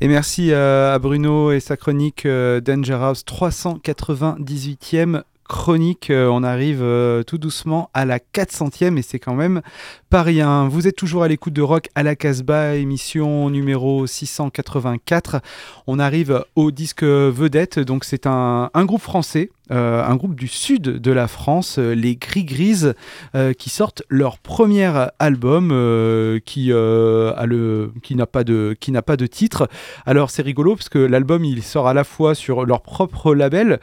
Et 0.00 0.06
merci 0.06 0.52
à 0.52 0.96
Bruno 1.00 1.50
et 1.50 1.58
sa 1.58 1.76
chronique 1.76 2.24
euh, 2.24 2.60
Danger 2.60 2.98
House 3.02 3.24
398e 3.24 5.24
chronique. 5.42 6.10
Euh, 6.10 6.28
on 6.28 6.44
arrive 6.44 6.82
euh, 6.82 7.24
tout 7.24 7.36
doucement 7.36 7.90
à 7.94 8.04
la 8.04 8.20
400e 8.20 8.96
et 8.96 9.02
c'est 9.02 9.18
quand 9.18 9.34
même 9.34 9.60
pas 10.10 10.22
rien. 10.22 10.68
Vous 10.68 10.88
êtes 10.88 10.96
toujours 10.96 11.22
à 11.22 11.28
l'écoute 11.28 11.52
de 11.52 11.60
Rock 11.62 11.88
à 11.94 12.02
la 12.02 12.16
Casbah, 12.16 12.76
émission 12.76 13.50
numéro 13.50 14.06
684. 14.06 15.40
On 15.86 15.98
arrive 15.98 16.44
au 16.56 16.70
disque 16.70 17.02
vedette, 17.04 17.78
donc 17.78 18.04
c'est 18.04 18.26
un, 18.26 18.70
un 18.72 18.84
groupe 18.86 19.02
français. 19.02 19.50
euh, 19.70 20.02
un 20.02 20.16
groupe 20.16 20.34
du 20.34 20.48
sud 20.48 20.80
de 20.80 21.12
la 21.12 21.28
France, 21.28 21.78
euh, 21.78 21.92
les 21.94 22.16
Gris 22.16 22.44
Grises, 22.44 22.94
euh, 23.34 23.52
qui 23.52 23.68
sortent 23.68 24.02
leur 24.08 24.38
premier 24.38 24.90
album 25.18 25.68
euh, 25.72 26.38
qui 26.42 26.72
a 26.72 27.44
le 27.44 27.92
qui 28.02 28.14
n'a 28.14 28.24
pas 28.26 28.44
de 28.44 28.74
qui 28.80 28.92
n'a 28.92 29.02
pas 29.02 29.18
de 29.18 29.26
titre. 29.26 29.68
Alors 30.06 30.30
c'est 30.30 30.40
rigolo 30.40 30.74
parce 30.74 30.88
que 30.88 30.98
l'album 30.98 31.44
il 31.44 31.62
sort 31.62 31.86
à 31.86 31.92
la 31.92 32.04
fois 32.04 32.34
sur 32.34 32.64
leur 32.64 32.80
propre 32.80 33.34
label 33.34 33.78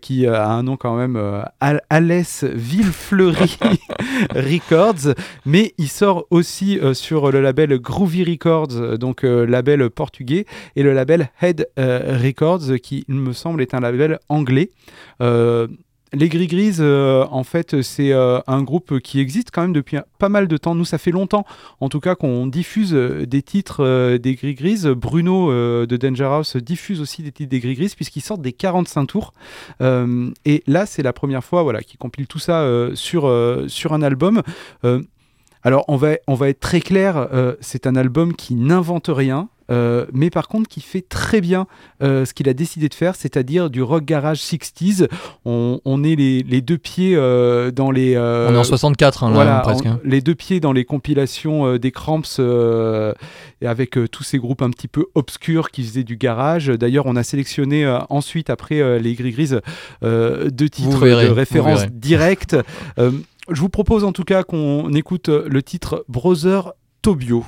qui 0.00 0.28
a 0.28 0.48
un 0.48 0.62
nom 0.62 0.76
quand 0.76 0.94
même 0.96 1.20
Al- 1.58 1.82
Alès 1.90 2.44
Villefleury 2.44 3.58
Records, 4.34 5.12
mais 5.44 5.55
il 5.78 5.88
sort 5.88 6.26
aussi 6.30 6.78
euh, 6.78 6.92
sur 6.92 7.30
le 7.30 7.40
label 7.40 7.78
Groovy 7.78 8.24
Records, 8.24 8.72
euh, 8.72 8.96
donc 8.96 9.24
euh, 9.24 9.46
label 9.46 9.88
portugais, 9.90 10.44
et 10.74 10.82
le 10.82 10.92
label 10.92 11.30
Head 11.40 11.68
Records 11.76 12.78
qui 12.82 13.04
il 13.08 13.14
me 13.14 13.32
semble 13.32 13.62
est 13.62 13.72
un 13.72 13.80
label 13.80 14.18
anglais. 14.28 14.70
Les 16.12 16.28
Gris 16.28 16.46
Grises, 16.46 16.78
euh, 16.80 17.26
en 17.30 17.42
fait, 17.42 17.82
c'est 17.82 18.12
un 18.12 18.62
groupe 18.62 19.00
qui 19.00 19.18
existe 19.18 19.50
quand 19.50 19.62
même 19.62 19.72
depuis 19.72 19.98
pas 20.18 20.28
mal 20.28 20.46
de 20.46 20.56
temps. 20.56 20.74
Nous, 20.74 20.84
ça 20.84 20.98
fait 20.98 21.10
longtemps, 21.10 21.44
en 21.80 21.88
tout 21.88 21.98
cas, 22.00 22.14
qu'on 22.14 22.46
diffuse 22.46 22.92
des 22.92 23.42
titres 23.42 24.16
des 24.16 24.34
Gris 24.34 24.54
Grises. 24.54 24.86
Bruno 24.86 25.50
de 25.50 25.96
Danger 25.96 26.24
House 26.24 26.56
diffuse 26.56 27.00
aussi 27.00 27.22
des 27.22 27.32
titres 27.32 27.50
des 27.50 27.60
Gris 27.60 27.74
Grises 27.74 27.94
puisqu'ils 27.96 28.22
sortent 28.22 28.40
des 28.40 28.52
45 28.52 29.06
tours. 29.06 29.32
Et 29.80 30.62
là, 30.66 30.86
c'est 30.86 31.02
la 31.02 31.12
première 31.12 31.44
fois 31.44 31.64
voilà, 31.64 31.82
qu'ils 31.82 31.98
compilent 31.98 32.28
tout 32.28 32.38
ça 32.38 32.66
sur, 32.94 33.30
sur 33.66 33.92
un 33.92 34.02
album. 34.02 34.42
Alors, 35.66 35.84
on 35.88 35.96
va, 35.96 36.10
on 36.28 36.34
va 36.34 36.48
être 36.48 36.60
très 36.60 36.80
clair, 36.80 37.16
euh, 37.32 37.54
c'est 37.60 37.86
un 37.88 37.96
album 37.96 38.34
qui 38.36 38.54
n'invente 38.54 39.10
rien. 39.12 39.48
euh, 39.72 40.06
mais 40.12 40.30
par 40.30 40.46
contre 40.46 40.68
qui 40.68 40.80
fait 40.80 41.02
très 41.02 41.40
bien 41.40 41.66
euh, 42.00 42.24
ce 42.24 42.32
qu'il 42.34 42.48
a 42.48 42.54
décidé 42.54 42.88
de 42.88 42.94
faire, 42.94 43.16
c'est-à-dire 43.16 43.68
du 43.68 43.82
rock 43.82 44.04
garage 44.04 44.38
60s. 44.38 45.08
On, 45.44 45.80
on 45.84 46.04
est 46.04 46.14
les, 46.14 46.44
les 46.44 46.60
deux 46.60 46.78
pieds 46.78 47.16
euh, 47.16 47.72
dans 47.72 47.90
les... 47.90 48.16
On 48.16 48.54
est 48.54 48.58
en 48.58 48.62
64, 48.62 49.24
hein, 49.24 49.28
là, 49.30 49.34
voilà, 49.34 49.58
presque. 49.64 49.86
on- 49.86 49.88
hein. 49.94 50.00
les 50.04 50.20
deux 50.20 50.36
pieds 50.36 50.60
dans 50.60 50.70
les 50.72 50.84
compilations 50.84 51.76
des 51.78 51.90
Cramps 51.90 52.22
avec 53.64 53.98
tous 54.12 54.22
ces 54.22 54.38
groupes 54.38 54.62
un 54.62 54.70
petit 54.70 54.86
peu 54.88 55.06
obscurs 55.16 55.70
qui 55.72 55.82
faisaient 55.82 56.04
du 56.04 56.16
garage. 56.16 56.68
D'ailleurs, 56.68 57.06
on 57.06 57.16
a 57.16 57.24
sélectionné 57.24 57.86
ensuite, 58.08 58.50
après 58.50 59.00
les 59.00 59.14
Gris 59.14 59.32
Grises, 59.32 59.60
deux 60.02 60.68
titres 60.70 61.00
de 61.00 61.32
référence 61.32 61.80
directe. 61.92 62.56
Je 63.48 63.60
vous 63.60 63.68
propose 63.68 64.04
en 64.04 64.12
tout 64.12 64.24
cas 64.24 64.42
qu'on 64.42 64.92
écoute 64.92 65.28
le 65.28 65.62
titre 65.62 66.04
Brother 66.08 66.72
Tobio. 67.02 67.44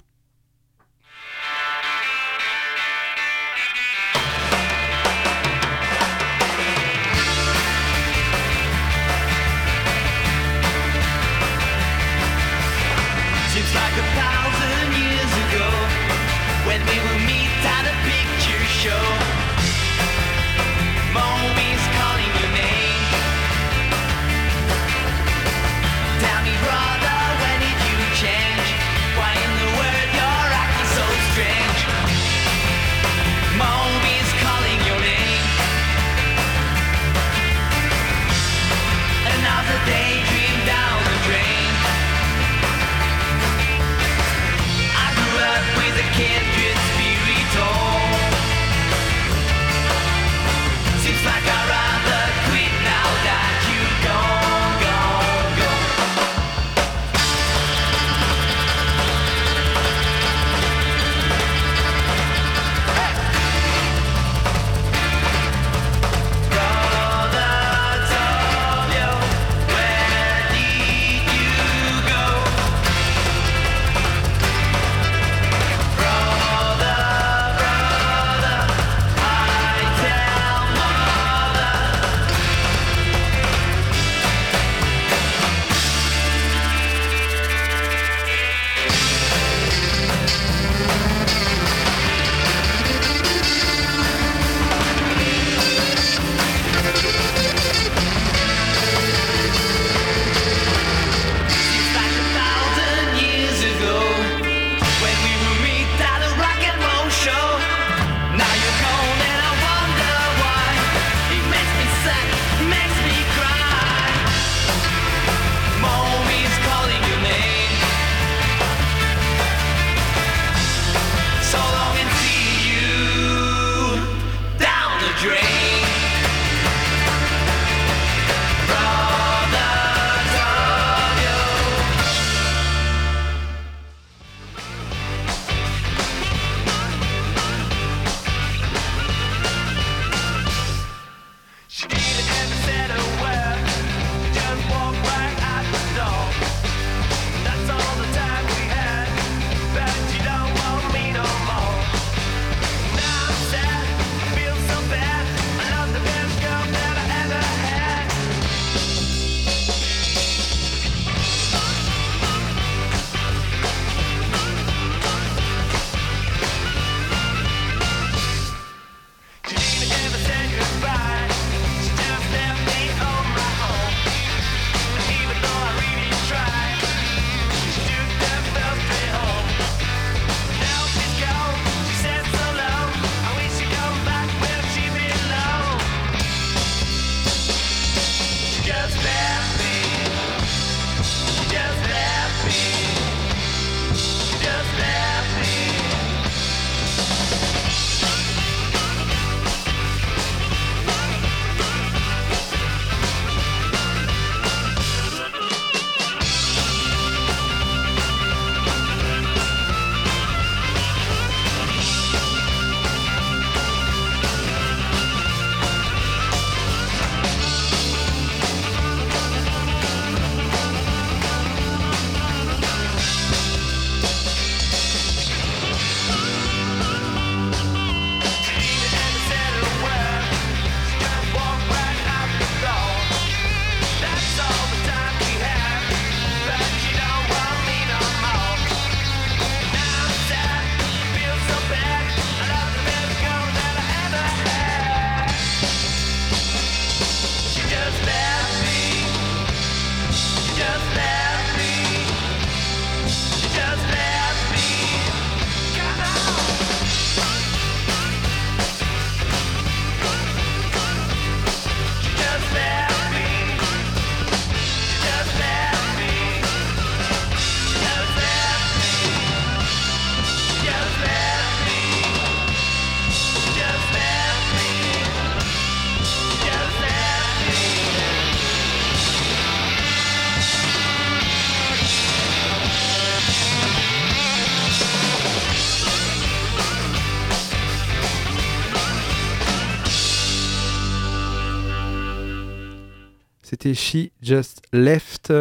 C'était 293.61 293.75
She 293.75 294.13
Just 294.23 294.63
Left 294.73 295.33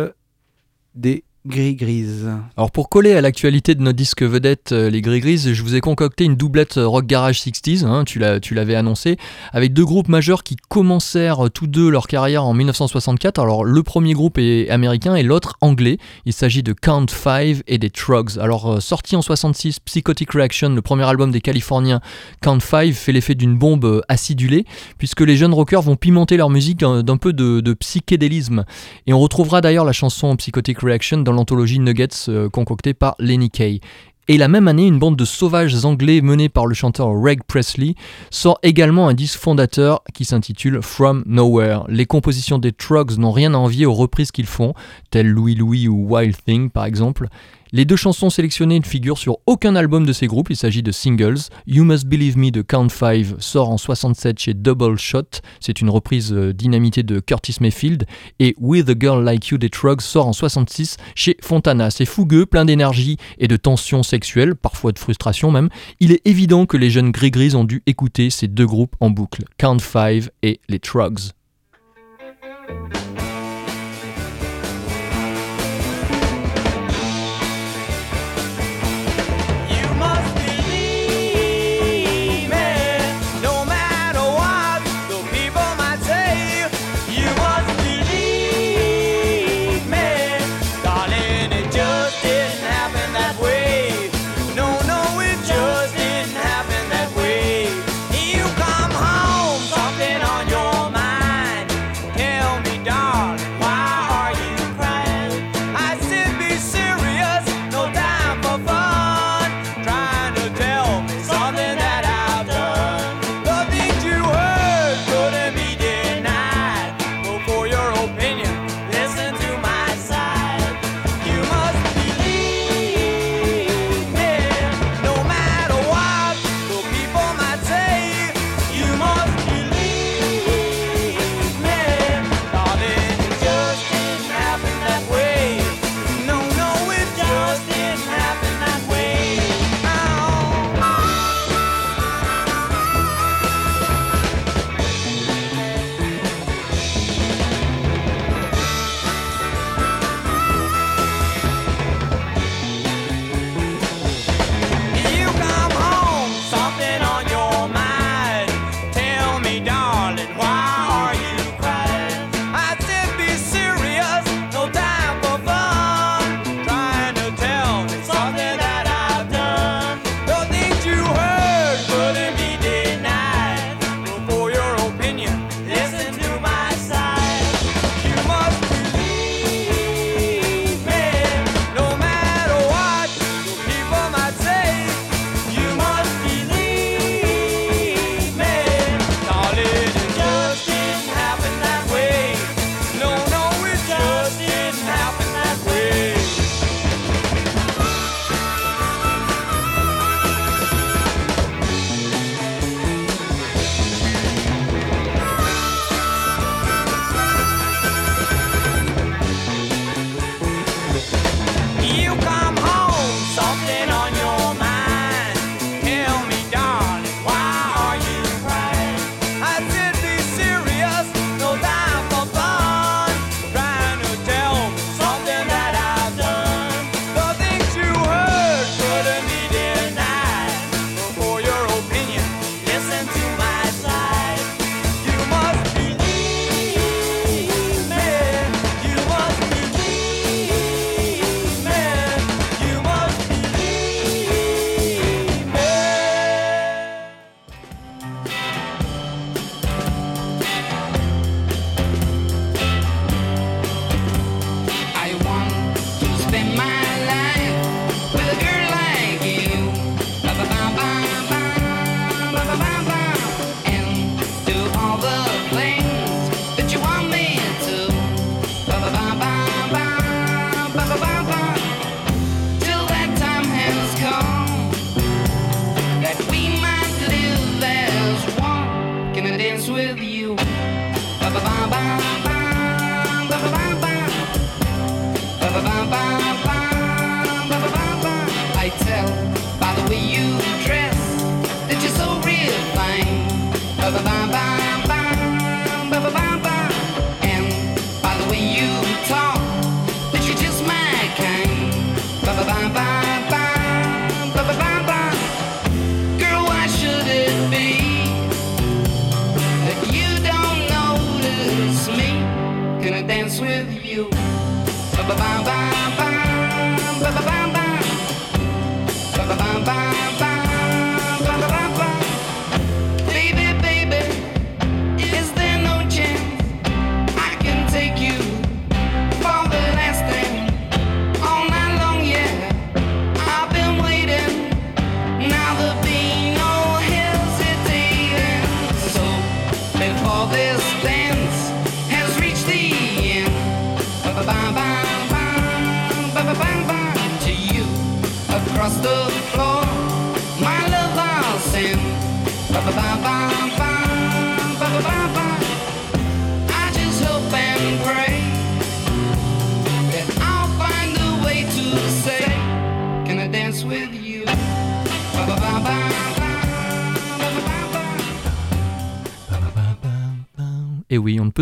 des 0.96 1.24
Gris 1.48 1.76
Grises. 1.76 2.30
Alors 2.58 2.72
pour 2.72 2.90
coller 2.90 3.14
à 3.14 3.22
l'actualité 3.22 3.74
de 3.74 3.82
notre 3.82 3.96
disque 3.96 4.22
vedette, 4.22 4.74
euh, 4.74 4.90
les 4.90 5.02
Gris 5.02 5.22
Gris, 5.22 5.54
je 5.54 5.64
vous 5.64 5.76
ai 5.76 5.80
concocté 5.80 6.26
une 6.26 6.36
doublette 6.36 6.78
euh, 6.78 6.88
rock 6.88 7.06
garage 7.06 7.40
60s, 7.40 7.86
hein, 7.86 8.04
tu 8.04 8.20
l'avais 8.20 8.76
annoncé, 8.76 9.18
avec 9.54 9.72
deux 9.74 9.86
groupes 9.86 10.10
majeurs 10.10 10.44
qui 10.44 10.58
commencèrent 10.70 11.46
euh, 11.46 11.50
tous 11.50 11.68
deux 11.68 11.90
leur 11.90 12.08
carrière 12.08 12.44
en 12.44 12.54
1964. 12.54 13.40
Alors 13.40 13.64
le 13.64 13.82
premier 13.82 14.14
groupe 14.14 14.38
est 14.38 14.70
américain 14.70 15.16
et 15.16 15.24
l'autre 15.24 15.56
anglais. 15.62 15.98
Il 16.26 16.34
s'agit 16.34 16.64
de 16.64 16.74
Count 16.74 17.08
5 17.08 17.64
et 17.66 17.78
des 17.78 17.90
Trugs. 17.90 18.38
Alors 18.40 18.82
sorti 18.82 19.16
en 19.16 19.22
66, 19.22 19.80
Psychotic 19.80 20.32
Reaction, 20.32 20.70
le 20.70 20.82
premier 20.82 21.06
album 21.06 21.32
des 21.32 21.42
Californiens, 21.42 22.02
Count 22.42 22.60
5 22.60 22.94
fait 22.94 23.14
l'effet 23.14 23.36
d'une 23.36 23.58
bombe 23.58 24.04
acidulée, 24.10 24.66
puisque 24.98 25.22
les 25.22 25.38
jeunes 25.38 25.54
rockers 25.54 25.82
vont 25.82 25.96
pimenter 25.96 26.36
leur 26.36 26.50
musique 26.50 26.80
d'un 26.80 27.04
d'un 27.04 27.18
peu 27.18 27.32
de, 27.32 27.62
de 27.62 27.74
psychédélisme. 27.74 28.66
Et 29.08 29.14
on 29.14 29.20
retrouvera 29.20 29.62
d'ailleurs 29.62 29.86
la 29.86 29.94
chanson 29.94 30.36
Psychotic 30.36 30.80
Reaction 30.80 31.20
dans 31.20 31.37
l'anthologie 31.38 31.80
Nuggets 31.80 32.28
euh, 32.28 32.50
concoctée 32.50 32.94
par 32.94 33.16
Lenny 33.20 33.50
Kay. 33.50 33.80
Et 34.30 34.38
la 34.38 34.50
même 34.50 34.68
année, 34.68 34.86
une 34.86 35.00
bande 35.00 35.16
de 35.16 35.24
sauvages 35.24 35.86
anglais 35.86 36.20
menée 36.20 36.50
par 36.50 36.66
le 36.66 36.74
chanteur 36.74 37.10
Reg 37.14 37.44
Presley 37.48 37.96
sort 38.30 38.60
également 38.62 39.08
un 39.08 39.14
disque 39.14 39.40
fondateur 39.40 40.02
qui 40.14 40.26
s'intitule 40.26 40.82
From 40.82 41.24
Nowhere. 41.26 41.86
Les 41.88 42.06
compositions 42.06 42.58
des 42.58 42.74
Trugs 42.74 43.18
n'ont 43.18 43.32
rien 43.32 43.54
à 43.54 43.58
envier 43.58 43.86
aux 43.86 43.94
reprises 43.94 44.32
qu'ils 44.32 44.46
font, 44.46 44.74
telles 45.12 45.30
Louis 45.30 45.56
Louis 45.56 45.88
ou 45.88 46.08
Wild 46.10 46.36
Thing 46.46 46.70
par 46.70 46.84
exemple. 46.84 47.30
Les 47.74 47.86
deux 47.86 47.96
chansons 47.96 48.30
sélectionnées 48.30 48.80
ne 48.80 48.86
figurent 48.86 49.18
sur 49.18 49.38
aucun 49.46 49.76
album 49.76 50.06
de 50.06 50.14
ces 50.14 50.28
groupes, 50.28 50.50
il 50.50 50.56
s'agit 50.56 50.84
de 50.84 50.92
singles. 50.92 51.50
You 51.66 51.84
Must 51.84 52.06
Believe 52.06 52.38
Me 52.38 52.50
de 52.50 52.62
Count 52.62 52.90
5 52.90 53.26
sort 53.40 53.70
en 53.70 53.78
67 53.78 54.40
chez 54.40 54.54
Double 54.54 54.98
Shot, 54.98 55.42
c'est 55.60 55.82
une 55.82 55.90
reprise 55.90 56.32
euh, 56.34 56.54
dynamitée 56.54 57.04
de 57.04 57.20
Curtis 57.20 57.58
Mayfield, 57.60 58.06
et 58.40 58.56
With 58.60 58.90
a 58.90 58.94
Girl 58.98 59.24
Like 59.24 59.48
You 59.48 59.58
des 59.58 59.70
Trugs 59.70 60.02
sort 60.02 60.28
en 60.28 60.34
66 60.34 60.98
chez 61.16 61.36
Fontana. 61.42 61.92
C'est 61.92 62.06
fougueux, 62.06 62.46
plein 62.46 62.66
d'énergie 62.66 63.18
et 63.38 63.48
de 63.48 63.58
tensions 63.58 64.04
sexuelles, 64.04 64.56
parfois 64.56 64.92
de 64.92 65.00
frustration 65.00 65.52
même. 65.52 65.70
Il 66.00 66.12
est 66.12 66.22
évident 66.26 66.66
que 66.66 66.78
les 66.78 66.90
jeunes 66.90 67.12
gris-gris 67.12 67.56
ont 67.56 67.66
dû 67.66 67.84
écouter 67.86 68.30
ces 68.30 68.48
deux 68.48 68.66
groupes 68.66 68.96
en 69.00 69.10
boucle, 69.10 69.44
Count 69.58 69.80
5 69.80 70.30
et 70.44 70.60
les 70.70 70.80
Trugs. 70.80 71.32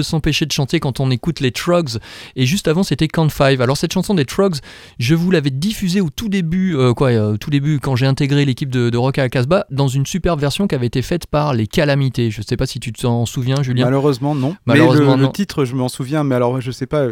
S'empêcher 0.06 0.46
de 0.46 0.52
chanter 0.52 0.80
quand 0.80 1.00
on 1.00 1.12
écoute 1.12 1.40
les 1.40 1.52
Trogs. 1.52 2.00
Et 2.36 2.46
juste 2.46 2.68
avant, 2.68 2.84
c'était 2.84 3.08
Count 3.08 3.30
Five. 3.30 3.62
Alors 3.62 3.78
cette 3.78 3.94
chanson 3.94 4.14
des 4.14 4.26
Trogs, 4.26 4.58
je 5.00 5.16
vous 5.16 5.32
l'avais 5.32 5.50
diffusée 5.50 6.02
au 6.02 6.10
tout 6.10 6.30
début, 6.30 6.76
euh, 6.76 6.94
quoi, 6.94 7.10
euh, 7.10 7.38
tout 7.38 7.50
début 7.50 7.80
quand 7.80 7.96
j'ai 7.96 8.06
intégré 8.06 8.46
l'équipe 8.46 8.70
de, 8.70 8.90
de 8.90 8.98
Rock 8.98 9.18
à 9.20 9.24
la 9.24 9.30
Casbah, 9.30 9.66
dans 9.72 9.88
une 9.88 10.06
superbe 10.06 10.40
version 10.40 10.68
qui 10.68 10.76
avait 10.76 10.88
été 10.88 11.02
faite 11.02 11.28
par 11.28 11.54
les 11.54 11.68
Calamités. 11.68 12.32
Je 12.32 12.42
sais 12.42 12.58
pas 12.58 12.66
si 12.66 12.80
tu 12.80 12.94
t'en 12.94 13.26
souviens, 13.26 13.62
Julien. 13.64 13.86
Malheureusement, 13.86 14.36
non. 14.36 14.56
Malheureusement, 14.66 15.18
mais 15.18 15.24
le, 15.24 15.32
titre, 15.32 15.66
je 15.66 15.76
m'en 15.76 15.90
souviens, 15.90 16.24
mais 16.24 16.36
alors 16.36 16.62
je 16.62 16.72
sais 16.72 16.86
pas, 16.86 17.08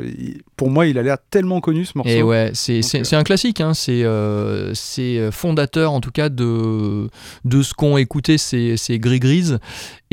pour 0.55 0.69
moi, 0.69 0.85
il 0.87 0.97
a 0.97 1.03
l'air 1.03 1.17
tellement 1.29 1.61
connu 1.61 1.85
ce 1.85 1.97
morceau. 1.97 2.11
Et 2.11 2.21
ouais, 2.21 2.51
c'est 2.53 2.81
euh, 2.95 3.17
un 3.17 3.23
classique, 3.23 3.61
hein, 3.61 3.73
c'est 3.73 4.03
euh, 4.03 4.73
c'est 4.73 5.31
fondateur 5.31 5.91
en 5.91 6.01
tout 6.01 6.11
cas 6.11 6.29
de, 6.29 7.09
de 7.45 7.61
ce 7.61 7.73
qu'ont 7.73 7.97
écouté 7.97 8.37
ces, 8.37 8.77
ces 8.77 8.99
gris-grises. 8.99 9.59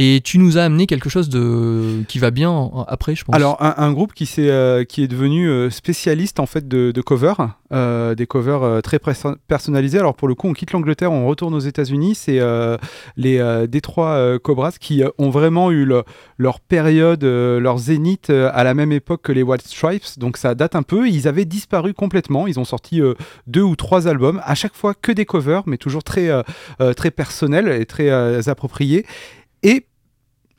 Et 0.03 0.23
tu 0.25 0.39
nous 0.39 0.57
as 0.57 0.63
amené 0.63 0.87
quelque 0.87 1.11
chose 1.11 1.29
de, 1.29 2.05
qui 2.09 2.19
va 2.19 2.31
bien 2.31 2.49
en- 2.49 2.85
après, 2.89 3.15
je 3.15 3.23
pense. 3.23 3.37
Alors, 3.37 3.59
un, 3.61 3.93
groupe 3.93 4.15
qui, 4.15 4.25
s'est, 4.25 4.49
euh, 4.49 4.83
qui 4.83 5.03
est 5.03 5.09
devenu 5.09 5.47
euh, 5.51 5.69
spécialiste 5.69 6.41
en 6.41 6.47
fait 6.47 6.67
de, 6.67 6.91
covers, 7.03 7.51
euh, 7.75 8.15
des 8.15 8.27
covers 8.27 8.81
très 8.83 8.99
perso- 8.99 9.37
personnalisés. 9.47 9.99
Alors, 9.99 10.15
pour 10.15 10.27
le 10.27 10.35
coup, 10.35 10.49
on 10.49 10.55
quitte 10.55 10.73
l'Angleterre, 10.73 11.13
on 11.13 11.27
retourne 11.27 11.53
aux 11.53 11.59
États-Unis. 11.61 12.15
C'est 12.15 12.41
euh, 12.41 12.79
les 13.19 13.67
Détroit 13.69 14.39
Cobras 14.39 14.77
qui 14.81 15.03
ont 15.19 15.29
vraiment 15.29 15.71
eu 15.71 15.85
le- 15.85 16.05
leur 16.39 16.61
période, 16.61 17.23
leur 17.23 17.77
zénith 17.77 18.31
à 18.31 18.65
la 18.65 18.73
même 18.73 18.93
époque 18.93 19.21
que 19.21 19.33
les 19.33 19.43
White 19.43 19.67
Stripes. 19.69 20.19
Donc, 20.19 20.39
ça 20.39 20.55
date 20.55 20.77
un 20.77 20.83
peu. 20.83 21.09
Ils 21.11 21.29
avaient 21.29 21.45
disparu 21.45 21.93
complètement. 21.93 22.47
Ils 22.47 22.59
ont 22.59 22.65
sorti 22.65 23.03
deux 23.47 23.61
ou 23.63 23.77
trois 23.77 24.09
albums, 24.09 24.41
à 24.47 24.55
chaque 24.55 24.75
fois 24.75 24.95
que 24.95 25.13
des 25.13 25.27
covers, 25.27 25.65
mais 25.67 25.77
toujours 25.77 26.05
très, 26.05 26.31
très 26.97 27.11
personnels 27.11 27.69
et 27.69 27.85
très 27.85 28.49
appropriés. 28.49 29.05
Et 29.63 29.85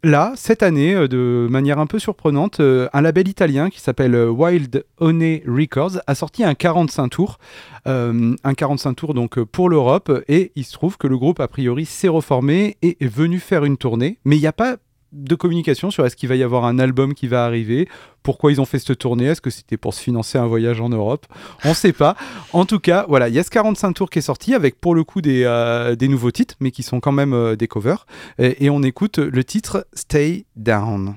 là, 0.04 0.34
cette 0.36 0.64
année, 0.64 0.94
euh, 0.94 1.08
de 1.08 1.48
manière 1.50 1.80
un 1.80 1.86
peu 1.86 2.00
surprenante, 2.00 2.60
euh, 2.60 2.90
un 2.94 3.02
label 3.02 3.28
italien 3.28 3.70
qui 3.70 3.80
s'appelle 3.80 4.16
euh, 4.16 4.30
Wild 4.30 4.86
Honey 5.00 5.44
Records 5.48 6.00
a 6.08 6.16
sorti 6.16 6.44
un 6.44 6.54
45 6.54 7.10
tours, 7.10 7.40
un 7.86 8.54
45 8.56 8.94
tours 8.94 9.14
donc 9.14 9.42
pour 9.44 9.70
l'Europe, 9.70 10.12
et 10.28 10.52
il 10.56 10.64
se 10.66 10.74
trouve 10.74 10.98
que 10.98 11.08
le 11.08 11.18
groupe 11.18 11.40
a 11.40 11.48
priori 11.48 11.86
s'est 11.86 12.08
reformé 12.08 12.78
et 12.82 12.98
est 13.04 13.08
venu 13.08 13.40
faire 13.40 13.66
une 13.66 13.78
tournée, 13.78 14.20
mais 14.24 14.38
il 14.38 14.40
n'y 14.40 14.48
a 14.48 14.54
pas 14.54 14.78
de 15.12 15.36
communication 15.36 15.92
sur 15.92 16.06
est-ce 16.06 16.16
qu'il 16.16 16.30
va 16.30 16.36
y 16.36 16.44
avoir 16.44 16.66
un 16.66 16.80
album 16.80 17.14
qui 17.14 17.28
va 17.28 17.46
arriver, 17.46 17.88
pourquoi 18.24 18.52
ils 18.52 18.62
ont 18.62 18.66
fait 18.66 18.80
cette 18.80 18.98
tournée, 18.98 19.26
est-ce 19.26 19.42
que 19.42 19.50
c'était 19.50 19.78
pour 19.78 19.94
se 19.94 20.02
financer 20.02 20.38
un 20.38 20.48
voyage 20.48 20.80
en 20.80 20.90
Europe, 20.90 21.26
on 21.66 21.70
ne 21.70 21.74
sait 21.74 21.94
pas. 21.94 22.16
En 22.54 22.66
tout 22.66 22.80
cas, 22.80 23.06
voilà, 23.08 23.30
il 23.30 23.36
y 23.36 23.40
a 23.40 23.44
ce 23.44 23.50
45 23.50 23.94
tours 23.94 24.10
qui 24.10 24.20
est 24.20 24.24
sorti 24.24 24.54
avec 24.54 24.80
pour 24.80 24.96
le 24.96 25.04
coup 25.04 25.22
des, 25.22 25.44
euh, 25.46 25.96
nouveaux 26.02 26.32
titres, 26.32 26.56
mais 26.60 26.72
qui 26.72 26.84
sont 26.84 27.00
quand 27.00 27.12
même 27.12 27.34
euh, 27.34 27.56
des 27.56 27.68
covers. 27.68 28.06
Et 28.40 28.70
on 28.70 28.84
écoute 28.84 29.18
le 29.18 29.44
titre 29.44 29.88
Stay 29.94 30.46
Down. 30.56 31.16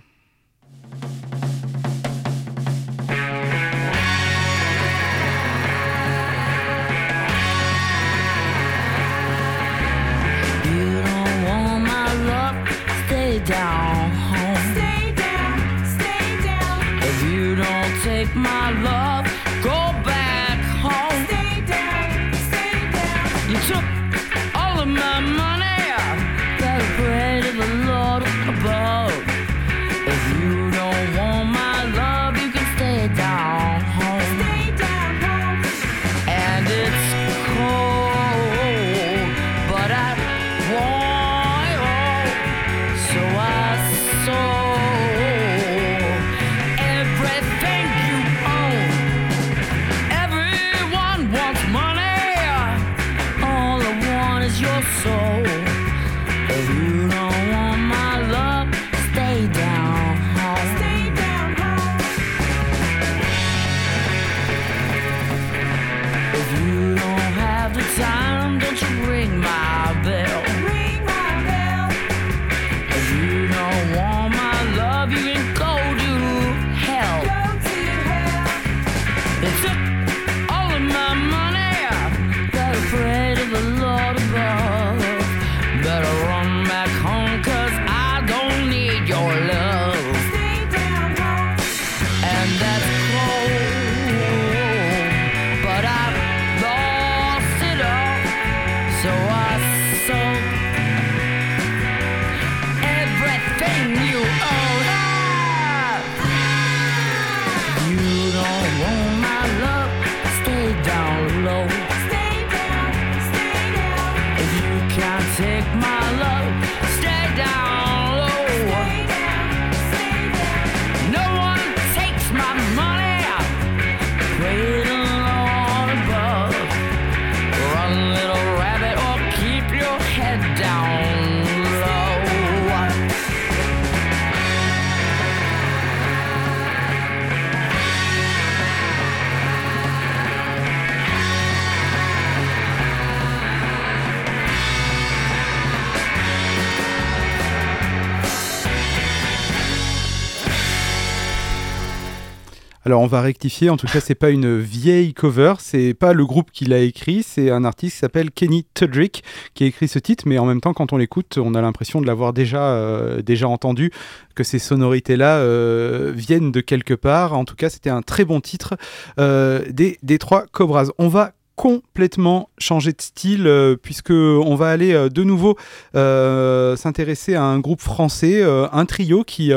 Alors 152.87 153.01
on 153.01 153.07
va 153.07 153.23
rectifier, 153.23 153.71
en 153.71 153.79
tout 153.79 153.87
cas 153.87 154.01
c'est 154.01 154.15
pas 154.15 154.29
une 154.29 154.59
vieille 154.59 155.15
cover, 155.15 155.55
c'est 155.59 155.95
pas 155.95 156.13
le 156.13 156.27
groupe 156.27 156.51
qui 156.53 156.67
l'a 156.67 156.81
écrit, 156.81 157.23
c'est 157.23 157.51
un 157.51 157.65
artiste 157.65 157.95
qui 157.95 158.01
s'appelle 158.01 158.31
Kenny 158.31 158.67
Tudrick 158.75 159.25
qui 159.55 159.65
a 159.65 159.69
écrit 159.69 159.89
ce 159.89 159.99
titre, 159.99 160.25
mais 160.27 160.37
en 160.37 160.45
même 160.45 160.61
temps 160.61 160.75
quand 160.75 160.93
on 160.93 160.99
l'écoute, 160.99 161.39
on 161.39 161.55
a 161.55 161.63
l'impression 161.63 162.03
de 162.03 162.07
l'avoir 162.07 162.35
déjà, 162.35 162.63
euh, 162.75 163.23
entendu, 163.45 163.91
que 164.35 164.45
ces 164.45 164.59
sonorités-là 164.59 165.39
euh, 165.39 166.13
viennent 166.15 166.53
de 166.53 166.61
quelque 166.61 166.93
part. 166.93 167.33
En 167.33 167.47
tout 167.47 167.55
cas 167.55 167.71
c'était 167.71 167.89
un 167.89 168.03
très 168.03 168.27
bon 168.27 168.43
titre 168.43 168.75
euh, 169.19 169.65
des, 169.71 169.99
des 170.03 170.19
trois 170.19 170.45
Cobras. 170.53 170.91
On 170.99 171.09
va 171.09 171.33
complètement 171.57 172.51
changer 172.59 172.93
de 172.93 173.01
style 173.01 173.47
euh, 173.47 173.77
puisque 173.83 174.11
on 174.11 174.57
va 174.57 174.69
aller 174.69 175.09
de 175.09 175.25
nouveau 175.25 175.57
s'intéresser 175.95 177.35
à 177.35 177.45
un 177.45 177.61
groupe 177.61 177.81
français, 177.81 178.43
un 178.45 178.85
trio 178.85 179.25
qui 179.25 179.55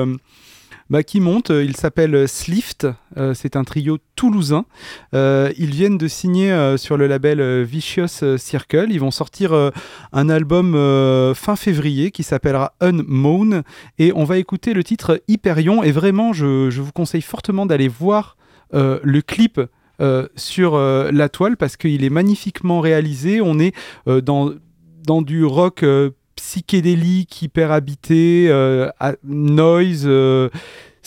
bah, 0.89 1.03
qui 1.03 1.19
monte. 1.19 1.49
Il 1.49 1.75
s'appelle 1.75 2.27
Slift. 2.27 2.87
Euh, 3.17 3.33
c'est 3.33 3.55
un 3.55 3.63
trio 3.63 3.97
toulousain. 4.15 4.65
Euh, 5.13 5.51
ils 5.57 5.69
viennent 5.71 5.97
de 5.97 6.07
signer 6.07 6.51
euh, 6.51 6.77
sur 6.77 6.97
le 6.97 7.07
label 7.07 7.39
euh, 7.41 7.63
Vicious 7.63 8.05
euh, 8.23 8.37
Circle. 8.37 8.87
Ils 8.89 8.99
vont 8.99 9.11
sortir 9.11 9.53
euh, 9.53 9.71
un 10.13 10.29
album 10.29 10.75
euh, 10.75 11.33
fin 11.33 11.55
février 11.55 12.11
qui 12.11 12.23
s'appellera 12.23 12.73
Unmown. 12.81 13.63
Et 13.99 14.11
on 14.15 14.23
va 14.23 14.37
écouter 14.37 14.73
le 14.73 14.83
titre 14.83 15.21
Hyperion. 15.27 15.83
Et 15.83 15.91
vraiment, 15.91 16.33
je, 16.33 16.69
vous 16.79 16.91
conseille 16.91 17.21
fortement 17.21 17.65
d'aller 17.65 17.87
voir 17.87 18.37
euh, 18.73 18.99
le 19.03 19.21
clip. 19.21 19.59
euh, 19.99 20.27
sur 20.35 20.75
euh, 20.75 21.09
la 21.11 21.27
toile 21.27 21.57
parce 21.57 21.75
qu'il 21.75 22.03
est 22.03 22.11
magnifiquement 22.11 22.81
réalisé. 22.81 23.41
On 23.41 23.57
est 23.59 23.73
euh, 24.07 24.21
dans, 24.21 24.51
dans 25.03 25.23
du 25.23 25.43
rock 25.43 25.81
euh, 25.81 26.11
psychédélique, 26.47 27.41
hyper 27.41 27.73
habité, 27.73 28.47
euh, 28.49 28.89
noise. 29.25 30.07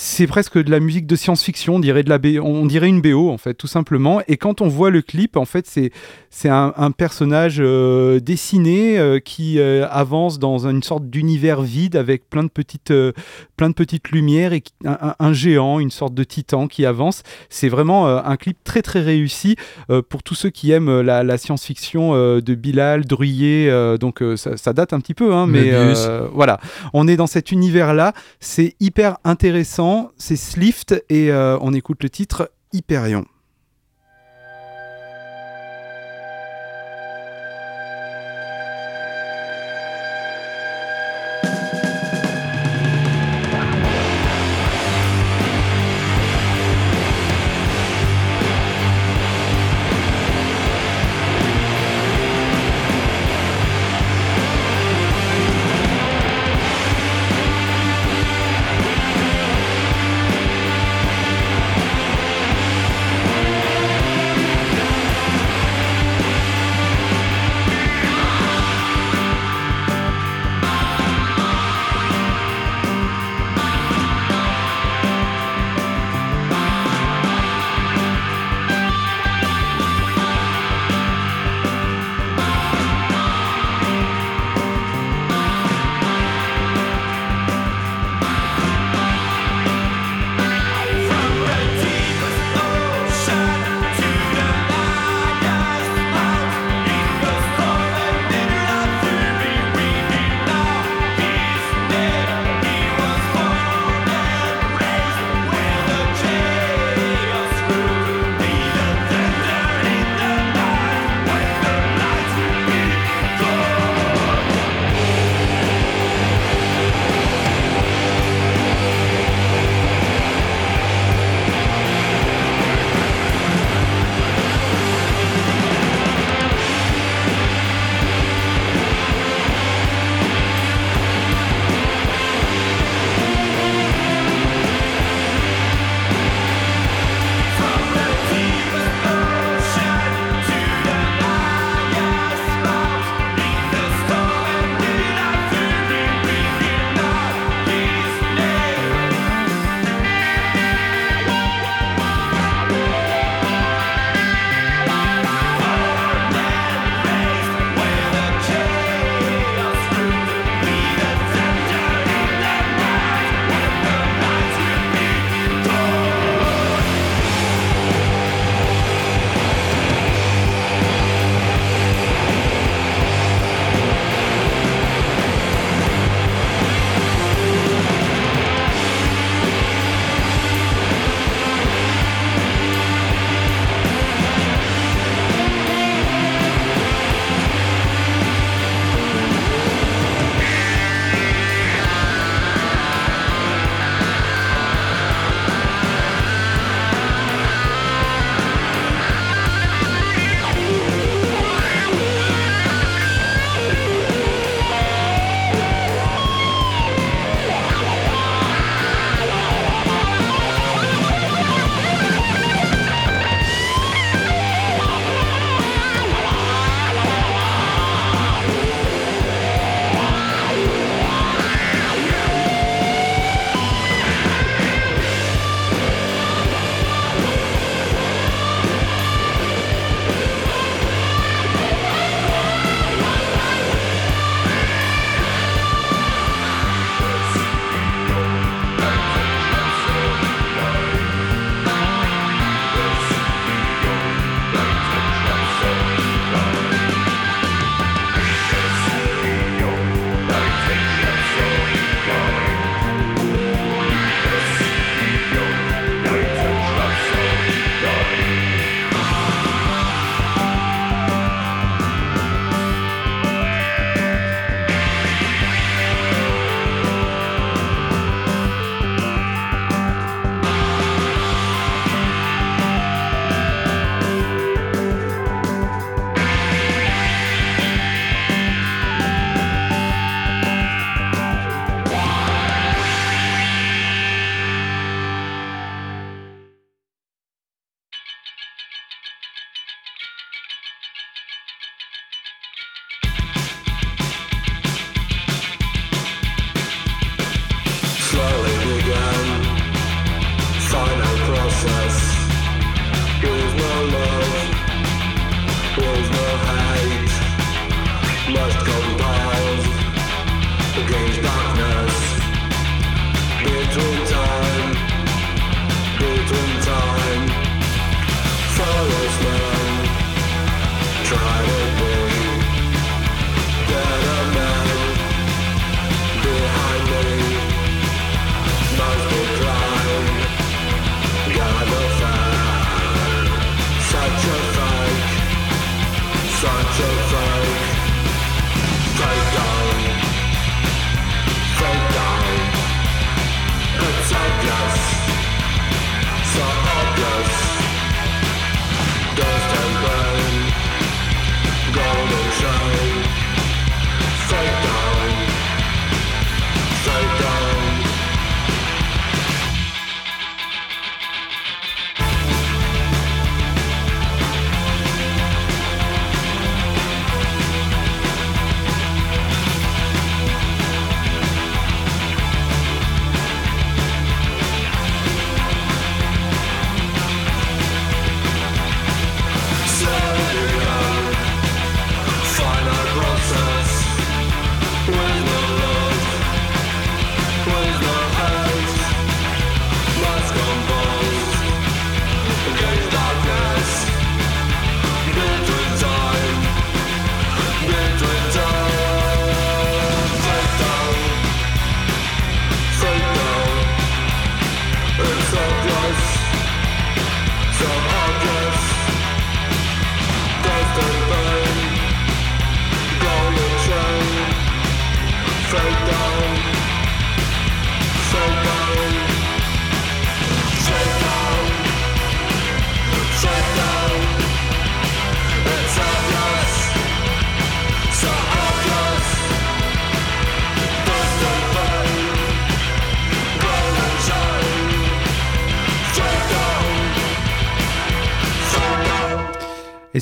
C'est 0.03 0.27
presque 0.27 0.57
de 0.57 0.71
la 0.71 0.81
musique 0.81 1.07
de 1.07 1.15
science-fiction, 1.15 1.75
on 1.75 1.79
dirait, 1.79 2.03
de 2.03 2.09
la 2.09 2.19
B- 2.19 2.41
on 2.41 2.65
dirait 2.65 2.89
une 2.89 3.03
BO 3.03 3.29
en 3.29 3.37
fait, 3.37 3.53
tout 3.53 3.67
simplement. 3.67 4.23
Et 4.29 4.39
quand 4.39 4.63
on 4.63 4.69
voit 4.69 4.89
le 4.89 5.03
clip, 5.03 5.37
en 5.37 5.45
fait, 5.45 5.67
c'est 5.67 5.91
c'est 6.31 6.49
un, 6.49 6.73
un 6.79 6.91
personnage 6.91 7.57
euh, 7.61 8.19
dessiné 8.19 8.99
euh, 8.99 9.19
qui 9.19 9.59
euh, 9.59 9.87
avance 9.91 10.39
dans 10.39 10.67
une 10.69 10.83
sorte 10.83 11.11
d'univers 11.11 11.61
vide 11.61 11.97
avec 11.97 12.31
plein 12.31 12.45
de 12.45 12.49
petites, 12.49 12.95
plein 13.59 13.69
de 13.69 13.75
petites 13.75 14.09
lumières 14.11 14.55
et 14.55 14.63
qui- 14.63 14.73
un, 14.87 15.33
géant, 15.35 15.81
une 15.81 15.91
sorte 15.91 16.15
de 16.15 16.25
titan 16.25 16.67
qui 16.67 16.87
avance. 16.87 17.23
C'est 17.51 17.69
vraiment 17.69 18.07
un 18.07 18.37
clip 18.37 18.57
très 18.65 18.81
très 18.81 19.01
réussi 19.03 19.57
pour 20.09 20.23
tous 20.23 20.35
ceux 20.35 20.51
qui 20.51 20.71
aiment 20.71 21.01
la, 21.03 21.23
la 21.25 21.37
science-fiction 21.37 22.15
de 22.41 22.55
Bilal, 22.55 23.05
Druyer. 23.05 23.71
donc 24.01 24.23
ça, 24.37 24.57
ça 24.57 24.73
date 24.73 24.93
un 24.95 25.01
petit 25.01 25.15
peu, 25.15 25.35
hein, 25.35 25.47
mais 25.47 25.73
voilà, 26.33 26.59
on 26.95 27.07
est 27.07 27.17
dans 27.17 27.27
cet 27.27 27.53
univers-là. 27.53 28.15
C'est 28.41 28.75
hyper 28.81 29.19
intéressant. 29.25 29.90
C'est 30.17 30.37
Slift 30.37 30.95
et 31.09 31.33
euh, 31.33 31.59
on 31.61 31.73
écoute 31.73 32.03
le 32.03 32.11
titre 32.11 32.53
Hyperion. 32.73 33.25
Hyperion 33.25 33.40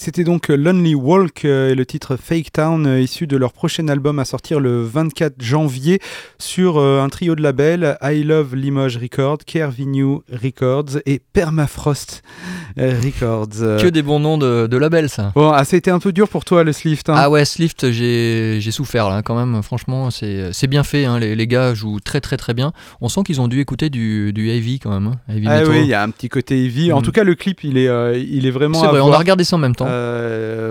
c'était 0.09 0.25
donc 0.25 0.49
Lonely 0.49 0.95
Walk 0.95 1.45
euh, 1.45 1.69
et 1.69 1.75
le 1.75 1.85
titre 1.85 2.17
Fake 2.17 2.51
Town, 2.51 2.87
euh, 2.87 2.99
issu 2.99 3.27
de 3.27 3.37
leur 3.37 3.53
prochain 3.53 3.89
album 3.89 4.19
à 4.19 4.25
sortir 4.25 4.59
le 4.59 4.83
24 4.83 5.35
janvier 5.43 6.01
sur 6.39 6.79
euh, 6.79 7.03
un 7.03 7.11
trio 7.11 7.35
de 7.35 7.43
labels 7.43 7.99
I 8.03 8.23
Love 8.25 8.55
Limoges 8.57 8.97
Records, 8.97 9.41
Kervinu 9.45 10.21
Records 10.33 10.97
et 11.05 11.21
Permafrost 11.35 12.23
Records. 12.79 13.49
Que 13.83 13.89
des 13.89 14.01
bons 14.01 14.19
noms 14.21 14.39
de, 14.39 14.67
de 14.67 14.77
labels, 14.79 15.11
ça. 15.11 15.33
Bon, 15.35 15.51
ah, 15.51 15.65
ça 15.67 15.77
a 15.77 15.79
été 15.79 15.91
un 15.91 15.99
peu 15.99 16.13
dur 16.13 16.27
pour 16.31 16.47
toi 16.47 16.65
le 16.65 16.73
Slift. 16.73 17.11
hein. 17.11 17.15
Ah 17.17 17.29
ouais, 17.29 17.45
Slift, 17.45 17.91
j'ai 17.91 18.61
souffert 18.71 19.11
là 19.11 19.21
quand 19.23 19.35
même. 19.35 19.63
Franchement, 19.63 20.11
c'est 20.11 20.67
bien 20.69 20.85
fait. 20.85 21.05
hein. 21.05 21.19
Les, 21.19 21.35
les 21.35 21.47
gars 21.47 21.75
jouent 21.75 22.01
très 22.01 22.23
très 22.23 22.39
très 22.39 22.55
bien. 22.55 22.73
On 23.03 23.11
sent 23.11 23.21
qu'ils 23.27 23.43
ont 23.43 23.49
dû 23.49 23.61
écouter 23.61 23.91
du, 23.91 24.33
du 24.33 24.49
heavy 24.49 24.79
quand 24.79 24.91
même. 24.99 25.13
hein. 25.29 25.33
Heavy 25.35 25.47
Ah 25.51 25.63
oui, 25.69 25.81
il 25.83 25.89
y 25.89 25.95
a 25.95 26.03
un 26.03 26.09
petit 26.11 26.31
côté 26.31 26.65
heavy. 26.65 26.93
En 26.93 27.01
Mm. 27.01 27.03
tout 27.03 27.13
cas, 27.13 27.25
le 27.25 27.35
clip, 27.35 27.63
il 27.65 27.77
est, 27.77 27.89
euh, 27.89 28.17
il 28.17 28.47
est 28.47 28.51
vraiment. 28.51 28.81
C'est 28.81 28.87
vrai, 28.87 29.01
on 29.01 29.13
a 29.13 29.19
regardé 29.19 29.45
ça 29.45 29.57
en 29.57 29.59
même 29.59 29.75
temps. 29.75 29.87
Euh, 29.89 29.98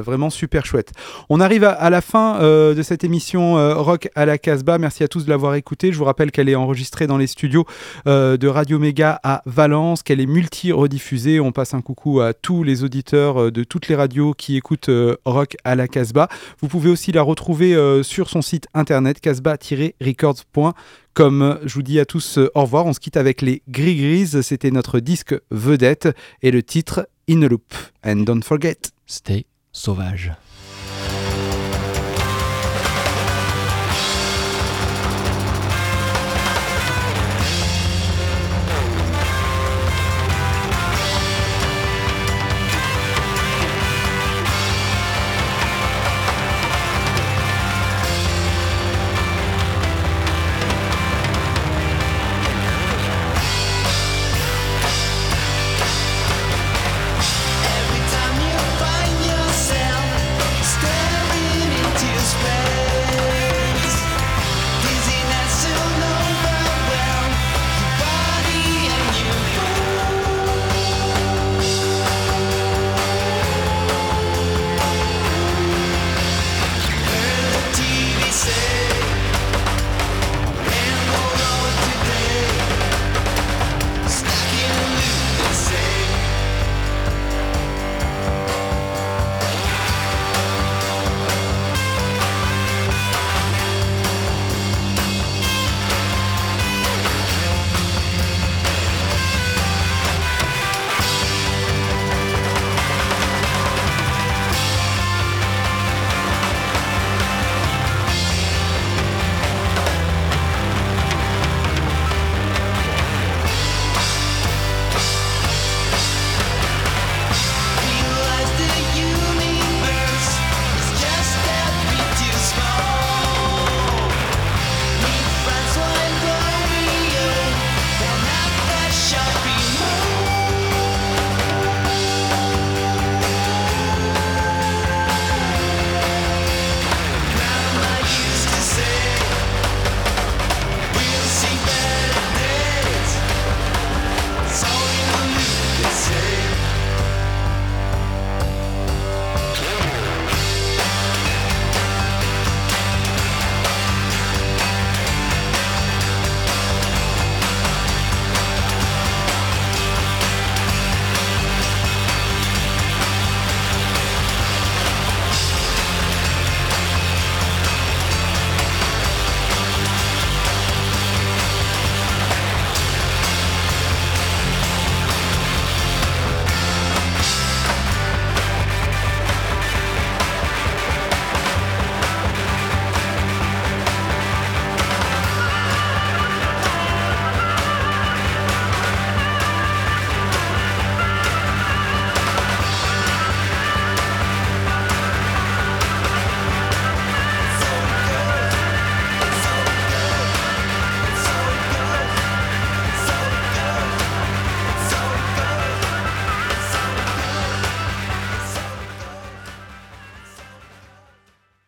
vraiment 0.02 0.30
super 0.30 0.66
chouette. 0.66 0.92
On 1.30 1.40
arrive 1.40 1.64
à, 1.64 1.90
la 1.90 2.02
fin 2.02 2.42
euh, 2.42 2.74
de 2.74 2.82
cette 2.82 3.04
émission 3.04 3.58
euh, 3.58 3.76
Rock 3.76 4.10
à 4.16 4.26
la 4.26 4.38
Casbah. 4.38 4.78
Merci 4.78 5.04
à 5.04 5.08
tous 5.08 5.26
de 5.26 5.30
l'avoir 5.30 5.56
écoutée. 5.56 5.92
Je 5.92 5.98
vous 5.98 6.06
rappelle 6.06 6.32
qu'elle 6.32 6.50
est 6.50 6.56
enregistrée 6.56 7.08
dans 7.08 7.18
les 7.18 7.28
studios 7.28 7.66
euh, 8.08 8.38
de 8.38 8.48
Radio 8.48 8.80
Méga 8.80 9.20
à 9.24 9.42
Valence, 9.46 10.04
qu'elle 10.04 10.20
est 10.20 10.26
multi-rediffusée. 10.26 11.40
On 11.40 11.52
passe 11.52 11.74
un 11.74 11.82
coucou 11.82 12.22
à 12.22 12.34
tous 12.34 12.64
les 12.64 12.84
auditeurs 12.84 13.44
euh, 13.44 13.52
de 13.52 13.64
toutes 13.64 13.88
les 13.88 13.96
radios 13.96 14.34
qui 14.34 14.58
écoutent 14.58 14.90
euh, 14.90 15.16
Rock 15.26 15.56
à 15.64 15.76
la 15.76 15.88
Casbah. 15.88 16.28
Vous 16.62 16.68
pouvez 16.68 16.90
aussi 16.90 17.12
la 17.12 17.22
retrouver 17.22 17.76
euh, 17.76 18.02
sur 18.04 18.30
son 18.30 18.42
site 18.42 18.68
internet 18.74 19.20
casbah-records.com. 19.20 21.60
Je 21.66 21.74
vous 21.74 21.84
dis 21.84 22.00
à 22.00 22.06
tous 22.06 22.38
euh, 22.38 22.50
au 22.56 22.62
revoir. 22.62 22.86
On 22.86 22.94
se 22.94 23.00
quitte 23.00 23.18
avec 23.18 23.42
les 23.42 23.62
Gris 23.68 23.96
Grises. 23.96 24.42
C'était 24.42 24.72
notre 24.72 25.00
disque 25.00 25.36
vedette 25.52 26.10
et 26.42 26.52
le 26.52 26.64
titre 26.64 27.08
In 27.30 27.42
a 27.42 27.48
Loop. 27.48 27.74
And 28.06 28.18
don't 28.18 28.44
forget. 28.44 28.97
Stay 29.08 29.46
sauvage. 29.72 30.34